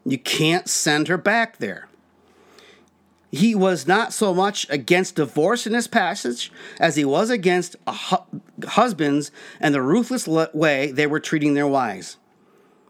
You 0.03 0.17
can't 0.17 0.67
send 0.67 1.07
her 1.07 1.15
back 1.19 1.57
there. 1.57 1.87
He 3.29 3.53
was 3.53 3.85
not 3.85 4.11
so 4.11 4.33
much 4.33 4.65
against 4.71 5.17
divorce 5.17 5.67
in 5.67 5.73
this 5.73 5.85
passage 5.85 6.51
as 6.79 6.95
he 6.95 7.05
was 7.05 7.29
against 7.29 7.75
hu- 7.87 8.41
husbands 8.69 9.29
and 9.59 9.75
the 9.75 9.83
ruthless 9.83 10.27
le- 10.27 10.49
way 10.51 10.91
they 10.91 11.05
were 11.05 11.19
treating 11.19 11.53
their 11.53 11.67
wives. 11.67 12.17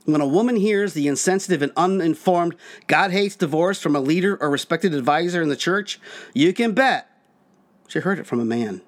When 0.06 0.22
a 0.22 0.26
woman 0.26 0.56
hears 0.56 0.94
the 0.94 1.10
insensitive 1.10 1.62
and 1.62 1.74
uninformed 1.76 2.56
God 2.88 3.12
hates 3.12 3.36
divorce 3.36 3.82
from 3.82 3.98
a 3.98 4.00
leader 4.00 4.38
or 4.38 4.50
respected 4.50 4.94
advisor 4.94 5.42
in 5.42 5.50
the 5.50 5.58
church, 5.58 6.00
you 6.34 6.54
can 6.54 6.72
bet 6.72 7.10
she 7.90 8.00
heard 8.00 8.18
it 8.18 8.26
from 8.26 8.40
a 8.40 8.46
man. 8.46 8.82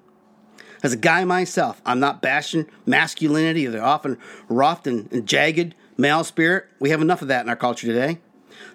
As 0.82 0.92
a 0.92 0.96
guy 0.96 1.24
myself, 1.24 1.80
I'm 1.86 2.00
not 2.00 2.20
bashing 2.20 2.66
masculinity 2.86 3.66
or 3.66 3.70
the 3.70 3.80
often 3.80 4.18
rough 4.48 4.86
and, 4.86 5.10
and 5.12 5.26
jagged 5.26 5.74
male 5.96 6.24
spirit. 6.24 6.66
We 6.80 6.90
have 6.90 7.00
enough 7.00 7.22
of 7.22 7.28
that 7.28 7.44
in 7.44 7.48
our 7.48 7.56
culture 7.56 7.86
today. 7.86 8.18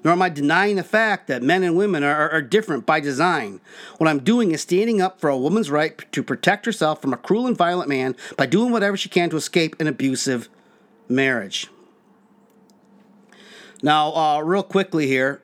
Nor 0.04 0.14
am 0.14 0.22
I 0.22 0.30
denying 0.30 0.76
the 0.76 0.84
fact 0.84 1.28
that 1.28 1.44
men 1.44 1.64
and 1.64 1.76
women 1.76 2.04
are, 2.04 2.16
are, 2.16 2.32
are 2.32 2.42
different 2.42 2.86
by 2.86 3.00
design. 3.00 3.60
What 3.98 4.10
I'm 4.10 4.20
doing 4.20 4.52
is 4.52 4.62
standing 4.62 5.02
up 5.02 5.20
for 5.20 5.30
a 5.30 5.38
woman's 5.38 5.70
right 5.70 6.00
to 6.12 6.24
protect 6.24 6.66
herself 6.66 7.02
from 7.02 7.14
a 7.14 7.18
cruel 7.18 7.48
and 7.48 7.58
violent 7.58 7.90
man 7.90 8.16
by 8.38 8.46
doing 8.46 8.72
whatever 8.72 8.96
she 8.96 9.10
can 9.10 9.30
to 9.32 9.38
escape 9.38 9.76
an 9.80 9.88
abusive 9.88 10.50
marriage. 11.10 11.68
Now, 13.82 14.14
uh, 14.14 14.42
real 14.42 14.64
quickly 14.64 15.08
here, 15.08 15.42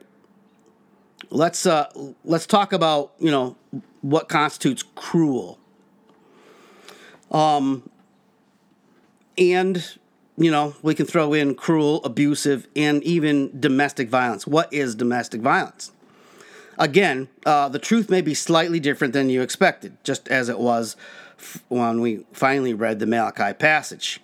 let's 1.30 1.66
uh, 1.66 1.90
let's 2.24 2.48
talk 2.48 2.74
about 2.74 3.14
you 3.20 3.32
know 3.32 3.56
what 4.02 4.30
constitutes 4.30 4.84
cruel. 4.96 5.60
Um, 7.34 7.90
and 9.38 9.84
you 10.38 10.52
know 10.52 10.76
we 10.82 10.94
can 10.96 11.06
throw 11.06 11.34
in 11.34 11.56
cruel, 11.56 12.04
abusive, 12.04 12.68
and 12.76 13.04
even 13.04 13.60
domestic 13.60 14.10
violence. 14.10 14.46
What 14.48 14.72
is 14.72 14.96
domestic 14.96 15.42
violence? 15.42 15.92
Again, 16.78 17.30
uh, 17.46 17.70
the 17.70 17.80
truth 17.80 18.10
may 18.10 18.22
be 18.22 18.34
slightly 18.34 18.80
different 18.80 19.14
than 19.14 19.30
you 19.30 19.42
expected, 19.42 19.98
just 20.04 20.28
as 20.30 20.50
it 20.50 20.60
was 20.60 20.96
f- 21.38 21.64
when 21.70 22.02
we 22.02 22.26
finally 22.34 22.74
read 22.74 23.00
the 23.00 23.06
Malachi 23.06 23.54
passage. 23.54 24.20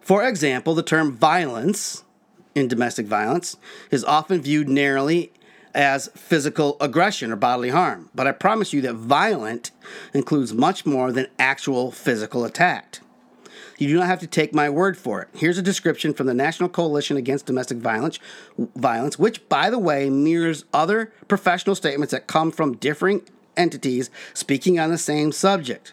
For 0.00 0.24
example, 0.24 0.74
the 0.74 0.82
term 0.82 1.12
violence 1.12 2.02
in 2.56 2.68
domestic 2.68 3.06
violence 3.06 3.56
is 3.90 4.04
often 4.04 4.40
viewed 4.40 4.68
narrowly 4.68 5.32
as 5.76 6.08
physical 6.16 6.78
aggression 6.80 7.30
or 7.30 7.36
bodily 7.36 7.68
harm, 7.68 8.08
but 8.14 8.26
I 8.26 8.32
promise 8.32 8.72
you 8.72 8.80
that 8.80 8.94
violent 8.94 9.70
includes 10.14 10.54
much 10.54 10.86
more 10.86 11.12
than 11.12 11.28
actual 11.38 11.92
physical 11.92 12.44
attack. 12.44 13.00
You 13.78 13.88
do 13.88 13.98
not 13.98 14.06
have 14.06 14.20
to 14.20 14.26
take 14.26 14.54
my 14.54 14.70
word 14.70 14.96
for 14.96 15.20
it. 15.20 15.28
Here's 15.34 15.58
a 15.58 15.62
description 15.62 16.14
from 16.14 16.26
the 16.26 16.32
National 16.32 16.70
Coalition 16.70 17.18
Against 17.18 17.44
Domestic 17.44 17.76
Violence, 17.76 18.18
violence, 18.74 19.18
which, 19.18 19.46
by 19.50 19.68
the 19.68 19.78
way, 19.78 20.08
mirrors 20.08 20.64
other 20.72 21.12
professional 21.28 21.76
statements 21.76 22.12
that 22.12 22.26
come 22.26 22.50
from 22.50 22.78
differing 22.78 23.20
entities 23.54 24.08
speaking 24.32 24.80
on 24.80 24.90
the 24.90 24.96
same 24.96 25.30
subject. 25.30 25.92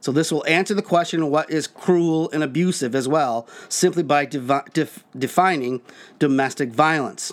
So 0.00 0.10
this 0.10 0.32
will 0.32 0.44
answer 0.46 0.74
the 0.74 0.82
question 0.82 1.30
what 1.30 1.50
is 1.50 1.68
cruel 1.68 2.30
and 2.32 2.42
abusive 2.42 2.96
as 2.96 3.06
well, 3.06 3.46
simply 3.68 4.02
by 4.02 4.24
def- 4.24 5.04
defining 5.16 5.82
domestic 6.18 6.70
violence. 6.70 7.32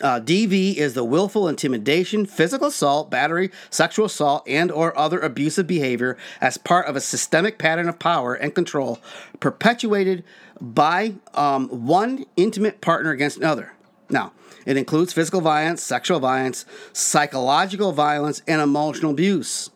Uh, 0.00 0.20
DV 0.20 0.76
is 0.76 0.94
the 0.94 1.04
willful 1.04 1.48
intimidation, 1.48 2.24
physical 2.24 2.68
assault, 2.68 3.10
battery, 3.10 3.50
sexual 3.68 4.06
assault, 4.06 4.48
and 4.48 4.70
or 4.70 4.96
other 4.96 5.18
abusive 5.18 5.66
behavior 5.66 6.16
as 6.40 6.56
part 6.56 6.86
of 6.86 6.94
a 6.94 7.00
systemic 7.00 7.58
pattern 7.58 7.88
of 7.88 7.98
power 7.98 8.34
and 8.34 8.54
control 8.54 9.00
perpetuated 9.40 10.22
by 10.60 11.14
um, 11.34 11.68
one 11.68 12.24
intimate 12.36 12.80
partner 12.80 13.10
against 13.10 13.38
another. 13.38 13.72
Now, 14.08 14.32
it 14.64 14.76
includes 14.76 15.12
physical 15.12 15.40
violence, 15.40 15.82
sexual 15.82 16.20
violence, 16.20 16.64
psychological 16.92 17.92
violence, 17.92 18.42
and 18.46 18.60
emotional 18.60 19.12
abuse. 19.12 19.70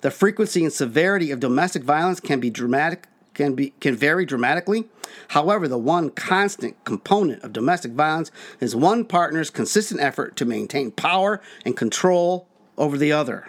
The 0.00 0.10
frequency 0.10 0.62
and 0.62 0.72
severity 0.72 1.30
of 1.30 1.40
domestic 1.40 1.82
violence 1.82 2.20
can 2.20 2.38
be 2.38 2.50
dramatic 2.50 3.06
can 3.38 3.54
be 3.54 3.70
can 3.78 3.94
vary 3.94 4.26
dramatically. 4.26 4.88
However, 5.28 5.68
the 5.68 5.78
one 5.78 6.10
constant 6.10 6.82
component 6.84 7.44
of 7.44 7.52
domestic 7.52 7.92
violence 7.92 8.32
is 8.60 8.74
one 8.74 9.04
partner's 9.04 9.48
consistent 9.48 10.00
effort 10.00 10.36
to 10.36 10.44
maintain 10.44 10.90
power 10.90 11.40
and 11.64 11.76
control 11.76 12.48
over 12.76 12.98
the 12.98 13.12
other. 13.12 13.48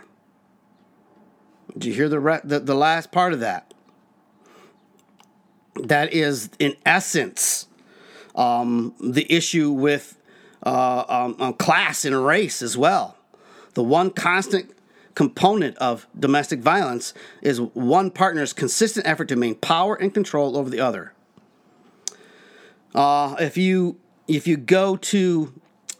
Did 1.74 1.86
you 1.86 1.94
hear 1.94 2.08
the, 2.08 2.20
re- 2.20 2.42
the, 2.44 2.60
the 2.60 2.76
last 2.76 3.12
part 3.12 3.34
of 3.34 3.40
that? 3.40 3.74
That 5.76 6.14
is, 6.14 6.50
in 6.60 6.76
essence, 6.86 7.68
um, 8.36 8.94
the 9.00 9.32
issue 9.32 9.72
with 9.72 10.18
uh, 10.64 11.04
um, 11.10 11.36
um, 11.40 11.54
class 11.54 12.06
and 12.06 12.26
race 12.26 12.62
as 12.62 12.78
well. 12.78 13.18
The 13.74 13.84
one 13.84 14.12
constant 14.12 14.72
component 15.20 15.78
of 15.80 16.08
domestic 16.18 16.62
violence 16.62 17.14
is 17.42 17.60
one 17.60 18.10
partner's 18.10 18.54
consistent 18.54 19.06
effort 19.06 19.28
to 19.28 19.36
maintain 19.36 19.60
power 19.60 19.96
and 19.96 20.14
control 20.14 20.56
over 20.56 20.70
the 20.70 20.80
other. 20.80 21.12
Uh, 22.96 23.36
if 23.38 23.58
you 23.58 23.98
if 24.30 24.48
you 24.48 24.56
go 24.56 24.96
to 24.96 25.54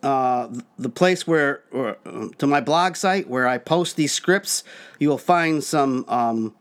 uh, 0.04 0.48
the 0.78 0.88
place 0.88 1.28
where 1.28 1.64
or, 1.74 1.98
uh, 2.06 2.30
to 2.38 2.48
my 2.48 2.62
blog 2.62 2.96
site 2.96 3.28
where 3.28 3.46
I 3.46 3.58
post 3.58 3.98
these 3.98 4.14
scripts, 4.14 4.64
you 5.00 5.10
will 5.10 5.18
find 5.18 5.62
some. 5.62 6.06
Um, 6.08 6.56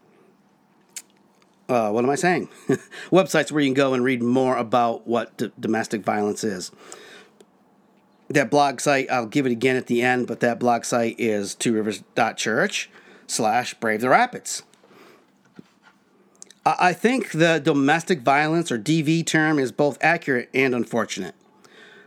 uh, 1.69 1.93
what 1.93 2.03
am 2.03 2.11
I 2.11 2.17
saying? 2.17 2.49
Websites 3.13 3.53
where 3.53 3.61
you 3.61 3.69
can 3.69 3.75
go 3.75 3.95
and 3.95 4.03
read 4.03 4.21
more 4.21 4.57
about 4.57 5.07
what 5.07 5.37
d- 5.37 5.53
domestic 5.61 6.03
violence 6.03 6.43
is 6.43 6.73
that 8.29 8.51
blog 8.51 8.81
site, 8.81 9.11
I'll 9.11 9.27
give 9.27 9.47
it 9.47 9.53
again 9.53 9.77
at 9.77 9.87
the 9.87 10.03
end, 10.03 10.27
but 10.27 10.41
that 10.41 10.59
blog 10.59 10.85
site 10.85 11.17
is 11.19 11.55
two-rivers.church 11.55 12.91
slash 13.27 13.75
Brave 13.75 14.01
the 14.01 14.09
Rapids. 14.09 14.63
I 16.67 16.93
think 16.93 17.33
the 17.33 17.61
domestic 17.61 18.21
violence 18.21 18.71
or 18.71 18.79
DV 18.79 19.25
term 19.25 19.59
is 19.59 19.73
both 19.73 19.97
accurate 20.03 20.51
and 20.53 20.75
unfortunate. 20.75 21.35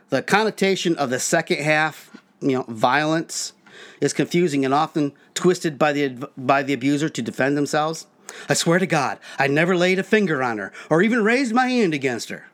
The 0.10 0.22
connotation 0.22 0.96
of 0.98 1.10
the 1.10 1.20
second 1.20 1.62
half, 1.62 2.16
you 2.42 2.52
know, 2.58 2.66
violence, 2.68 3.54
is 4.02 4.14
confusing 4.14 4.64
and 4.64 4.74
often 4.74 5.14
twisted 5.34 5.80
by 5.80 5.94
the 5.94 6.30
by 6.38 6.62
the 6.62 6.74
abuser 6.74 7.10
to 7.10 7.22
defend 7.22 7.58
themselves. 7.58 8.06
I 8.48 8.54
swear 8.54 8.78
to 8.78 8.86
God, 8.86 9.20
I 9.40 9.48
never 9.48 9.76
laid 9.76 9.98
a 9.98 10.04
finger 10.04 10.44
on 10.44 10.60
her 10.60 10.72
or 10.90 11.02
even 11.02 11.24
raised 11.24 11.54
my 11.54 11.68
hand 11.68 11.94
against 11.94 12.30
her. 12.30 12.48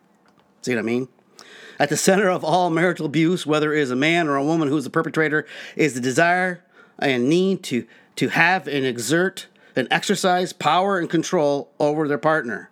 See 0.62 0.74
what 0.74 0.80
I 0.80 0.84
mean? 0.84 1.10
At 1.80 1.90
the 1.90 1.98
center 1.98 2.30
of 2.30 2.44
all 2.44 2.70
marital 2.70 3.06
abuse, 3.06 3.46
whether 3.46 3.74
it 3.74 3.82
is 3.82 3.92
a 3.92 3.96
man 3.96 4.28
or 4.28 4.36
a 4.36 4.44
woman 4.44 4.68
who 4.68 4.78
is 4.78 4.84
the 4.84 4.90
perpetrator, 4.90 5.46
is 5.76 5.94
the 5.94 6.02
desire 6.02 6.64
and 7.00 7.30
need 7.30 7.64
to, 7.64 7.86
to 8.16 8.30
have 8.30 8.68
and 8.68 8.86
exert 8.86 9.48
and 9.76 9.88
exercise 9.92 10.54
power 10.54 10.98
and 10.98 11.10
control 11.10 11.70
over 11.80 12.08
their 12.08 12.18
partner. 12.18 12.70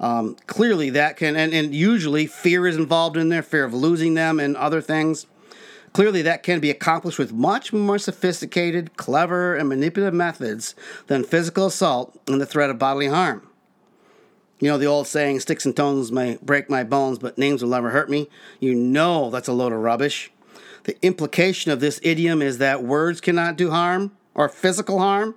Um, 0.00 0.36
clearly, 0.46 0.90
that 0.90 1.16
can, 1.16 1.34
and, 1.34 1.52
and 1.52 1.74
usually 1.74 2.26
fear 2.26 2.68
is 2.68 2.76
involved 2.76 3.16
in 3.16 3.28
there, 3.28 3.42
fear 3.42 3.64
of 3.64 3.74
losing 3.74 4.14
them 4.14 4.38
and 4.38 4.56
other 4.56 4.80
things. 4.80 5.26
Clearly, 5.92 6.22
that 6.22 6.44
can 6.44 6.60
be 6.60 6.70
accomplished 6.70 7.18
with 7.18 7.32
much 7.32 7.72
more 7.72 7.98
sophisticated, 7.98 8.96
clever, 8.96 9.56
and 9.56 9.68
manipulative 9.68 10.14
methods 10.14 10.76
than 11.08 11.24
physical 11.24 11.66
assault 11.66 12.16
and 12.28 12.40
the 12.40 12.46
threat 12.46 12.70
of 12.70 12.78
bodily 12.78 13.08
harm. 13.08 13.48
You 14.60 14.68
know 14.68 14.78
the 14.78 14.86
old 14.86 15.06
saying, 15.06 15.40
sticks 15.40 15.64
and 15.64 15.74
stones 15.74 16.10
may 16.10 16.36
break 16.42 16.68
my 16.68 16.82
bones, 16.82 17.18
but 17.18 17.38
names 17.38 17.62
will 17.62 17.70
never 17.70 17.90
hurt 17.90 18.10
me? 18.10 18.28
You 18.58 18.74
know 18.74 19.30
that's 19.30 19.48
a 19.48 19.52
load 19.52 19.72
of 19.72 19.78
rubbish. 19.78 20.30
The 20.84 20.96
implication 21.04 21.70
of 21.70 21.80
this 21.80 22.00
idiom 22.02 22.42
is 22.42 22.58
that 22.58 22.82
words 22.82 23.20
cannot 23.20 23.56
do 23.56 23.70
harm 23.70 24.16
or 24.34 24.48
physical 24.48 24.98
harm. 24.98 25.36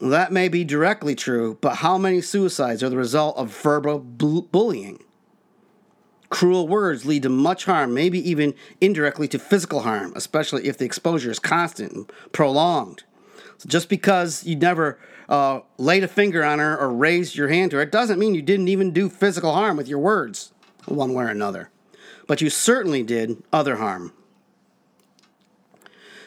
That 0.00 0.32
may 0.32 0.48
be 0.48 0.64
directly 0.64 1.14
true, 1.14 1.58
but 1.60 1.76
how 1.76 1.96
many 1.96 2.20
suicides 2.20 2.82
are 2.82 2.88
the 2.88 2.96
result 2.96 3.36
of 3.36 3.56
verbal 3.56 4.00
bu- 4.00 4.42
bullying? 4.42 4.98
Cruel 6.28 6.66
words 6.66 7.06
lead 7.06 7.22
to 7.22 7.28
much 7.28 7.66
harm, 7.66 7.94
maybe 7.94 8.18
even 8.28 8.54
indirectly 8.80 9.28
to 9.28 9.38
physical 9.38 9.80
harm, 9.80 10.12
especially 10.16 10.66
if 10.66 10.76
the 10.76 10.84
exposure 10.84 11.30
is 11.30 11.38
constant 11.38 11.92
and 11.92 12.12
prolonged. 12.32 13.04
So 13.58 13.68
just 13.68 13.88
because 13.88 14.44
you 14.44 14.56
never 14.56 14.98
uh, 15.32 15.62
laid 15.78 16.04
a 16.04 16.08
finger 16.08 16.44
on 16.44 16.58
her 16.58 16.78
or 16.78 16.92
raised 16.92 17.36
your 17.36 17.48
hand 17.48 17.70
to 17.70 17.78
her, 17.78 17.82
it 17.82 17.90
doesn't 17.90 18.18
mean 18.18 18.34
you 18.34 18.42
didn't 18.42 18.68
even 18.68 18.90
do 18.90 19.08
physical 19.08 19.54
harm 19.54 19.78
with 19.78 19.88
your 19.88 19.98
words, 19.98 20.52
one 20.84 21.14
way 21.14 21.24
or 21.24 21.28
another. 21.28 21.70
But 22.26 22.42
you 22.42 22.50
certainly 22.50 23.02
did 23.02 23.42
other 23.50 23.76
harm. 23.76 24.12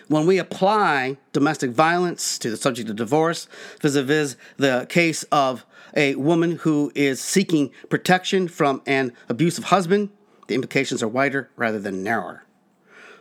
When 0.08 0.26
we 0.26 0.40
apply 0.40 1.18
domestic 1.34 1.70
violence 1.70 2.40
to 2.40 2.50
the 2.50 2.58
subject 2.58 2.90
of 2.90 2.96
divorce, 2.96 3.48
vis 3.80 3.96
a 3.96 4.02
vis 4.02 4.38
the 4.58 4.88
case 4.90 5.22
of 5.32 5.68
a 5.96 6.16
woman 6.16 6.58
who 6.58 6.92
is 6.96 7.22
seeking 7.22 7.72
protection 7.90 8.48
from 8.48 8.82
an 8.88 9.14
abusive 9.30 9.66
husband, 9.66 10.10
the 10.48 10.56
implications 10.56 11.04
are 11.04 11.08
wider 11.08 11.52
rather 11.56 11.80
than 11.80 12.04
narrower 12.04 12.45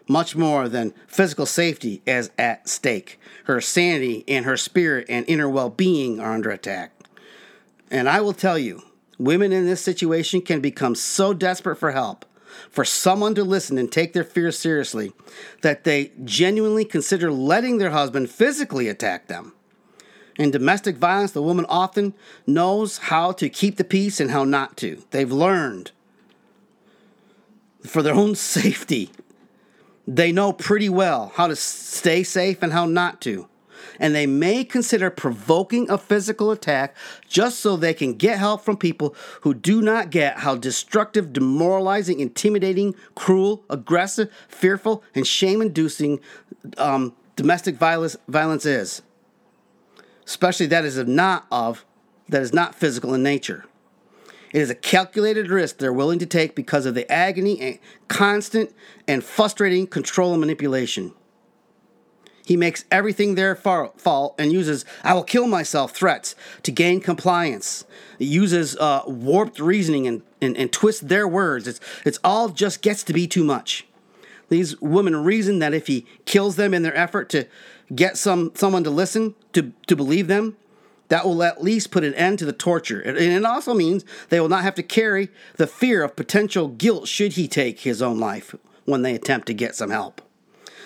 much 0.07 0.37
more 0.37 0.69
than 0.69 0.95
physical 1.07 1.47
safety 1.47 2.03
is 2.07 2.31
at 2.39 2.69
stake. 2.69 3.19
Her 3.45 3.61
sanity 3.61 4.25
and 4.29 4.45
her 4.45 4.57
spirit 4.57 5.07
and 5.09 5.25
inner 5.29 5.49
well 5.49 5.71
being 5.71 6.21
are 6.21 6.33
under 6.33 6.51
attack. 6.51 6.93
And 7.91 8.09
I 8.09 8.21
will 8.21 8.33
tell 8.33 8.59
you, 8.59 8.83
women 9.19 9.53
in 9.53 9.67
this 9.67 9.81
situation 9.81 10.41
can 10.43 10.61
become 10.61 10.95
so 10.95 11.33
desperate 11.33 11.77
for 11.77 11.93
help, 11.93 12.25
for 12.71 12.85
someone 12.85 13.35
to 13.35 13.45
listen 13.45 13.79
and 13.79 13.91
take 13.91 14.13
their 14.13 14.25
fears 14.25 14.59
seriously, 14.59 15.13
that 15.63 15.85
they 15.85 16.13
genuinely 16.25 16.85
consider 16.85 17.31
letting 17.31 17.79
their 17.79 17.91
husband 17.91 18.31
physically 18.31 18.89
attack 18.89 19.29
them. 19.29 19.53
In 20.37 20.51
domestic 20.51 20.97
violence, 20.97 21.31
the 21.31 21.43
woman 21.43 21.65
often 21.69 22.15
knows 22.47 22.99
how 22.99 23.31
to 23.33 23.49
keep 23.49 23.77
the 23.77 23.85
peace 23.85 24.19
and 24.19 24.33
how 24.33 24.45
not 24.45 24.77
to. 24.79 25.03
They've 25.11 25.31
learned 25.31 25.93
for 27.87 28.03
their 28.03 28.15
own 28.15 28.35
safety 28.35 29.11
they 30.07 30.33
know 30.33 30.53
pretty 30.53 30.89
well 30.89 31.33
how 31.35 31.47
to 31.47 31.57
stay 31.57 32.23
safe 32.23 32.63
and 32.63 32.73
how 32.73 32.87
not 32.87 33.21
to. 33.23 33.49
And 33.99 34.15
they 34.15 34.27
may 34.27 34.65
consider 34.65 35.09
provoking 35.09 35.89
a 35.89 35.99
physical 35.99 36.51
attack 36.51 36.97
just 37.29 37.61
so 37.61 37.77
they 37.77 37.95
can 37.95 38.15
get 38.15 38.39
help 38.39 38.65
from 38.65 38.77
people 38.77 39.15
who 39.43 39.55
do 39.55 39.81
not 39.81 40.11
get 40.11 40.39
how 40.39 40.57
destructive, 40.57 41.33
demoralizing, 41.33 42.19
intimidating, 42.19 42.95
cruel, 43.15 43.65
aggressive, 43.71 44.33
fearful, 44.49 45.05
and 45.15 45.27
shame 45.27 45.63
inducing 45.63 46.21
um, 46.77 47.15
domestic 47.37 47.77
violence, 47.77 48.17
violence 48.27 48.67
is. 48.67 49.03
Especially 50.27 50.67
that 50.67 50.85
is 50.85 50.97
not 51.07 51.47
of 51.51 51.85
that 52.29 52.43
is 52.43 52.53
not 52.53 52.75
physical 52.75 53.13
in 53.15 53.23
nature. 53.23 53.67
It 54.55 54.63
is 54.63 54.71
a 54.71 54.77
calculated 54.77 55.51
risk 55.51 55.79
they're 55.79 55.93
willing 55.93 56.21
to 56.21 56.27
take 56.27 56.55
because 56.55 56.87
of 56.87 56.95
the 56.95 57.11
agony 57.11 57.61
and 57.61 57.79
constant 58.07 58.73
and 59.09 59.25
frustrating 59.25 59.89
control 59.89 60.31
and 60.31 60.41
manipulation. 60.41 61.13
He 62.47 62.57
makes 62.57 62.85
everything 62.89 63.35
their 63.35 63.57
fault 63.57 64.35
and 64.39 64.53
uses 64.53 64.85
"I 65.03 65.13
will 65.13 65.25
kill 65.25 65.49
myself" 65.49 65.91
threats 65.91 66.37
to 66.63 66.71
gain 66.71 67.01
compliance. 67.01 67.85
He 68.21 68.27
uses 68.27 68.77
uh, 68.77 69.03
warped 69.09 69.59
reasoning 69.59 70.07
and, 70.07 70.23
and, 70.41 70.57
and 70.57 70.73
twists 70.73 71.03
their 71.03 71.27
words. 71.27 71.67
It's, 71.67 71.81
it's 72.05 72.21
all 72.23 72.49
just 72.51 72.81
gets 72.81 73.03
to 73.05 73.13
be 73.13 73.27
too 73.27 73.43
much. 73.43 73.89
These 74.51 74.81
women 74.81 75.17
reason 75.17 75.59
that 75.59 75.75
if 75.75 75.89
he 75.89 76.07
kills 76.27 76.55
them 76.55 76.73
in 76.73 76.83
their 76.83 76.97
effort 76.97 77.29
to 77.31 77.47
get 77.93 78.17
some 78.17 78.53
someone 78.55 78.85
to 78.85 78.91
listen 78.91 79.35
to, 79.53 79.73
to 79.89 79.97
believe 79.97 80.29
them, 80.29 80.57
that 81.09 81.25
will 81.25 81.43
at 81.43 81.63
least 81.63 81.91
put 81.91 82.05
an 82.05 82.15
end 82.15 82.39
to 82.39 82.45
the 82.45 82.53
torture. 82.53 83.01
And 83.01 83.19
it 83.19 83.45
also 83.45 83.75
means 83.75 84.05
they 84.29 84.41
will 84.41 84.49
not 84.49 84.63
have 84.63 84.75
to 84.77 84.83
carry 84.83 85.29
the 85.57 85.67
fear 85.67 86.03
of 86.03 86.17
potential 86.17 86.69
guilt 86.69 87.09
should 87.09 87.33
he 87.33 87.49
take 87.49 87.81
his 87.81 88.03
own 88.03 88.19
life 88.19 88.55
when 88.85 89.03
they 89.03 89.15
attempt 89.15 89.47
to 89.49 89.55
get 89.55 89.75
some 89.75 89.91
help. 89.91 90.21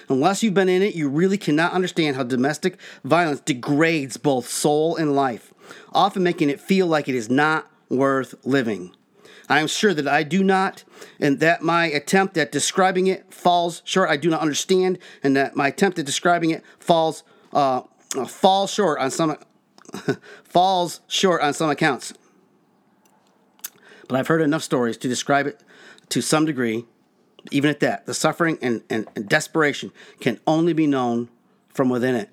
Unless 0.08 0.42
you've 0.42 0.54
been 0.54 0.68
in 0.70 0.82
it, 0.82 0.94
you 0.94 1.08
really 1.08 1.36
cannot 1.36 1.72
understand 1.72 2.16
how 2.16 2.22
domestic 2.22 2.78
violence 3.04 3.40
degrades 3.40 4.16
both 4.16 4.48
soul 4.48 4.96
and 4.96 5.14
life, 5.14 5.52
often 5.92 6.22
making 6.22 6.48
it 6.48 6.60
feel 6.60 6.86
like 6.86 7.08
it 7.08 7.14
is 7.14 7.28
not 7.28 7.70
worth 7.90 8.34
living. 8.44 8.94
I 9.50 9.60
am 9.60 9.66
sure 9.66 9.94
that 9.94 10.08
I 10.08 10.22
do 10.22 10.42
not, 10.44 10.84
and 11.20 11.40
that 11.40 11.62
my 11.62 11.86
attempt 11.86 12.36
at 12.36 12.52
describing 12.52 13.06
it 13.06 13.32
falls 13.32 13.82
short. 13.84 14.10
I 14.10 14.16
do 14.16 14.30
not 14.30 14.40
understand, 14.40 14.98
and 15.22 15.36
that 15.36 15.56
my 15.56 15.68
attempt 15.68 15.98
at 15.98 16.06
describing 16.06 16.50
it 16.50 16.62
falls 16.78 17.22
uh, 17.52 17.82
uh 18.16 18.26
falls 18.26 18.72
short 18.72 18.98
on 19.00 19.10
some 19.10 19.36
falls 20.44 21.00
short 21.06 21.42
on 21.42 21.54
some 21.54 21.70
accounts. 21.70 22.12
But 24.08 24.18
I've 24.18 24.28
heard 24.28 24.40
enough 24.40 24.62
stories 24.62 24.96
to 24.98 25.08
describe 25.08 25.46
it 25.46 25.62
to 26.08 26.22
some 26.22 26.46
degree, 26.46 26.86
even 27.50 27.70
at 27.70 27.80
that, 27.80 28.06
the 28.06 28.14
suffering 28.14 28.58
and, 28.62 28.82
and, 28.88 29.06
and 29.14 29.28
desperation 29.28 29.92
can 30.20 30.40
only 30.46 30.72
be 30.72 30.86
known 30.86 31.28
from 31.68 31.88
within 31.88 32.14
it. 32.14 32.30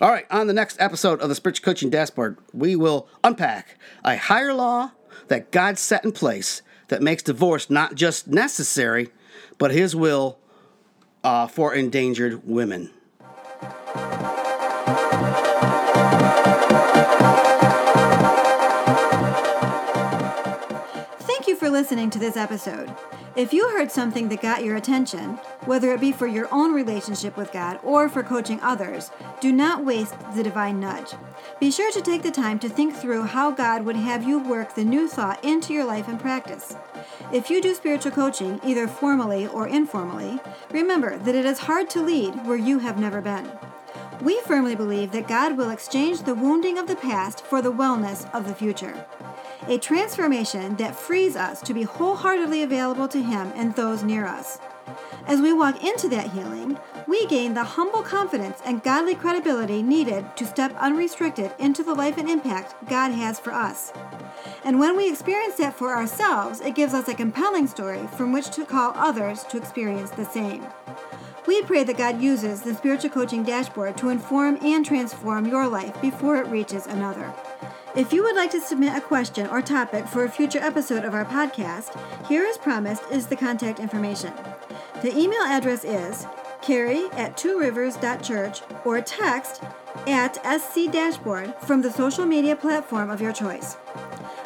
All 0.00 0.10
right, 0.10 0.26
on 0.30 0.48
the 0.48 0.52
next 0.52 0.80
episode 0.80 1.20
of 1.20 1.28
the 1.28 1.34
Spiritual 1.34 1.64
Coaching 1.64 1.90
Dashboard, 1.90 2.36
we 2.52 2.74
will 2.74 3.06
unpack 3.22 3.78
a 4.04 4.16
higher 4.16 4.52
law 4.52 4.90
that 5.28 5.52
God 5.52 5.78
set 5.78 6.04
in 6.04 6.10
place 6.10 6.62
that 6.88 7.02
makes 7.02 7.22
divorce 7.22 7.70
not 7.70 7.94
just 7.94 8.26
necessary, 8.26 9.10
but 9.58 9.70
His 9.70 9.94
will 9.94 10.38
uh, 11.22 11.46
for 11.46 11.72
endangered 11.72 12.46
women. 12.46 12.90
Listening 21.72 22.10
to 22.10 22.18
this 22.18 22.36
episode. 22.36 22.94
If 23.34 23.54
you 23.54 23.66
heard 23.70 23.90
something 23.90 24.28
that 24.28 24.42
got 24.42 24.62
your 24.62 24.76
attention, 24.76 25.30
whether 25.64 25.90
it 25.92 26.02
be 26.02 26.12
for 26.12 26.26
your 26.26 26.46
own 26.52 26.74
relationship 26.74 27.34
with 27.34 27.50
God 27.50 27.80
or 27.82 28.10
for 28.10 28.22
coaching 28.22 28.60
others, 28.60 29.10
do 29.40 29.52
not 29.52 29.82
waste 29.82 30.14
the 30.34 30.42
divine 30.42 30.78
nudge. 30.78 31.12
Be 31.60 31.70
sure 31.70 31.90
to 31.92 32.02
take 32.02 32.22
the 32.22 32.30
time 32.30 32.58
to 32.58 32.68
think 32.68 32.94
through 32.94 33.22
how 33.22 33.50
God 33.50 33.86
would 33.86 33.96
have 33.96 34.22
you 34.22 34.38
work 34.38 34.74
the 34.74 34.84
new 34.84 35.08
thought 35.08 35.42
into 35.42 35.72
your 35.72 35.86
life 35.86 36.08
and 36.08 36.20
practice. 36.20 36.76
If 37.32 37.48
you 37.48 37.62
do 37.62 37.74
spiritual 37.74 38.12
coaching, 38.12 38.60
either 38.62 38.86
formally 38.86 39.46
or 39.46 39.66
informally, 39.66 40.40
remember 40.70 41.16
that 41.16 41.34
it 41.34 41.46
is 41.46 41.60
hard 41.60 41.88
to 41.90 42.02
lead 42.02 42.46
where 42.46 42.58
you 42.58 42.80
have 42.80 42.98
never 42.98 43.22
been. 43.22 43.50
We 44.20 44.42
firmly 44.42 44.76
believe 44.76 45.10
that 45.12 45.26
God 45.26 45.56
will 45.56 45.70
exchange 45.70 46.20
the 46.20 46.34
wounding 46.34 46.76
of 46.76 46.86
the 46.86 46.96
past 46.96 47.46
for 47.46 47.62
the 47.62 47.72
wellness 47.72 48.32
of 48.34 48.46
the 48.46 48.54
future 48.54 49.06
a 49.68 49.78
transformation 49.78 50.76
that 50.76 50.96
frees 50.96 51.36
us 51.36 51.60
to 51.62 51.74
be 51.74 51.82
wholeheartedly 51.82 52.62
available 52.62 53.08
to 53.08 53.22
Him 53.22 53.52
and 53.54 53.74
those 53.74 54.02
near 54.02 54.26
us. 54.26 54.58
As 55.26 55.40
we 55.40 55.52
walk 55.52 55.84
into 55.84 56.08
that 56.08 56.32
healing, 56.32 56.78
we 57.06 57.26
gain 57.26 57.54
the 57.54 57.62
humble 57.62 58.02
confidence 58.02 58.60
and 58.64 58.82
godly 58.82 59.14
credibility 59.14 59.82
needed 59.82 60.36
to 60.36 60.46
step 60.46 60.74
unrestricted 60.78 61.52
into 61.58 61.82
the 61.84 61.94
life 61.94 62.18
and 62.18 62.28
impact 62.28 62.74
God 62.88 63.12
has 63.12 63.38
for 63.38 63.52
us. 63.52 63.92
And 64.64 64.80
when 64.80 64.96
we 64.96 65.08
experience 65.08 65.56
that 65.56 65.74
for 65.74 65.94
ourselves, 65.94 66.60
it 66.60 66.74
gives 66.74 66.94
us 66.94 67.08
a 67.08 67.14
compelling 67.14 67.68
story 67.68 68.08
from 68.16 68.32
which 68.32 68.50
to 68.50 68.64
call 68.64 68.92
others 68.96 69.44
to 69.44 69.56
experience 69.58 70.10
the 70.10 70.24
same. 70.24 70.66
We 71.46 71.62
pray 71.62 71.84
that 71.84 71.98
God 71.98 72.20
uses 72.20 72.62
the 72.62 72.74
spiritual 72.74 73.10
coaching 73.10 73.42
dashboard 73.42 73.96
to 73.98 74.08
inform 74.08 74.58
and 74.62 74.84
transform 74.84 75.46
your 75.46 75.68
life 75.68 76.00
before 76.00 76.36
it 76.36 76.46
reaches 76.46 76.86
another. 76.86 77.32
If 77.94 78.10
you 78.10 78.22
would 78.22 78.36
like 78.36 78.50
to 78.52 78.60
submit 78.60 78.96
a 78.96 79.02
question 79.02 79.46
or 79.48 79.60
topic 79.60 80.06
for 80.06 80.24
a 80.24 80.30
future 80.30 80.60
episode 80.60 81.04
of 81.04 81.12
our 81.12 81.26
podcast, 81.26 81.94
here 82.26 82.46
as 82.46 82.56
promised 82.56 83.02
is 83.10 83.26
the 83.26 83.36
contact 83.36 83.80
information. 83.80 84.32
The 85.02 85.14
email 85.14 85.42
address 85.42 85.84
is 85.84 86.26
carrie 86.62 87.04
at 87.12 87.36
tworivers.church 87.36 88.62
or 88.86 89.02
text 89.02 89.62
at 90.06 90.36
SC 90.58 90.90
Dashboard 90.90 91.54
from 91.66 91.82
the 91.82 91.92
social 91.92 92.24
media 92.24 92.56
platform 92.56 93.10
of 93.10 93.20
your 93.20 93.32
choice. 93.32 93.76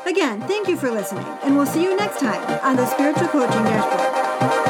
Again, 0.06 0.40
thank 0.42 0.66
you 0.66 0.76
for 0.76 0.90
listening, 0.90 1.26
and 1.44 1.56
we'll 1.56 1.66
see 1.66 1.84
you 1.84 1.96
next 1.96 2.18
time 2.18 2.42
on 2.64 2.74
the 2.74 2.86
Spiritual 2.86 3.28
Coaching 3.28 3.62
Dashboard. 3.62 4.65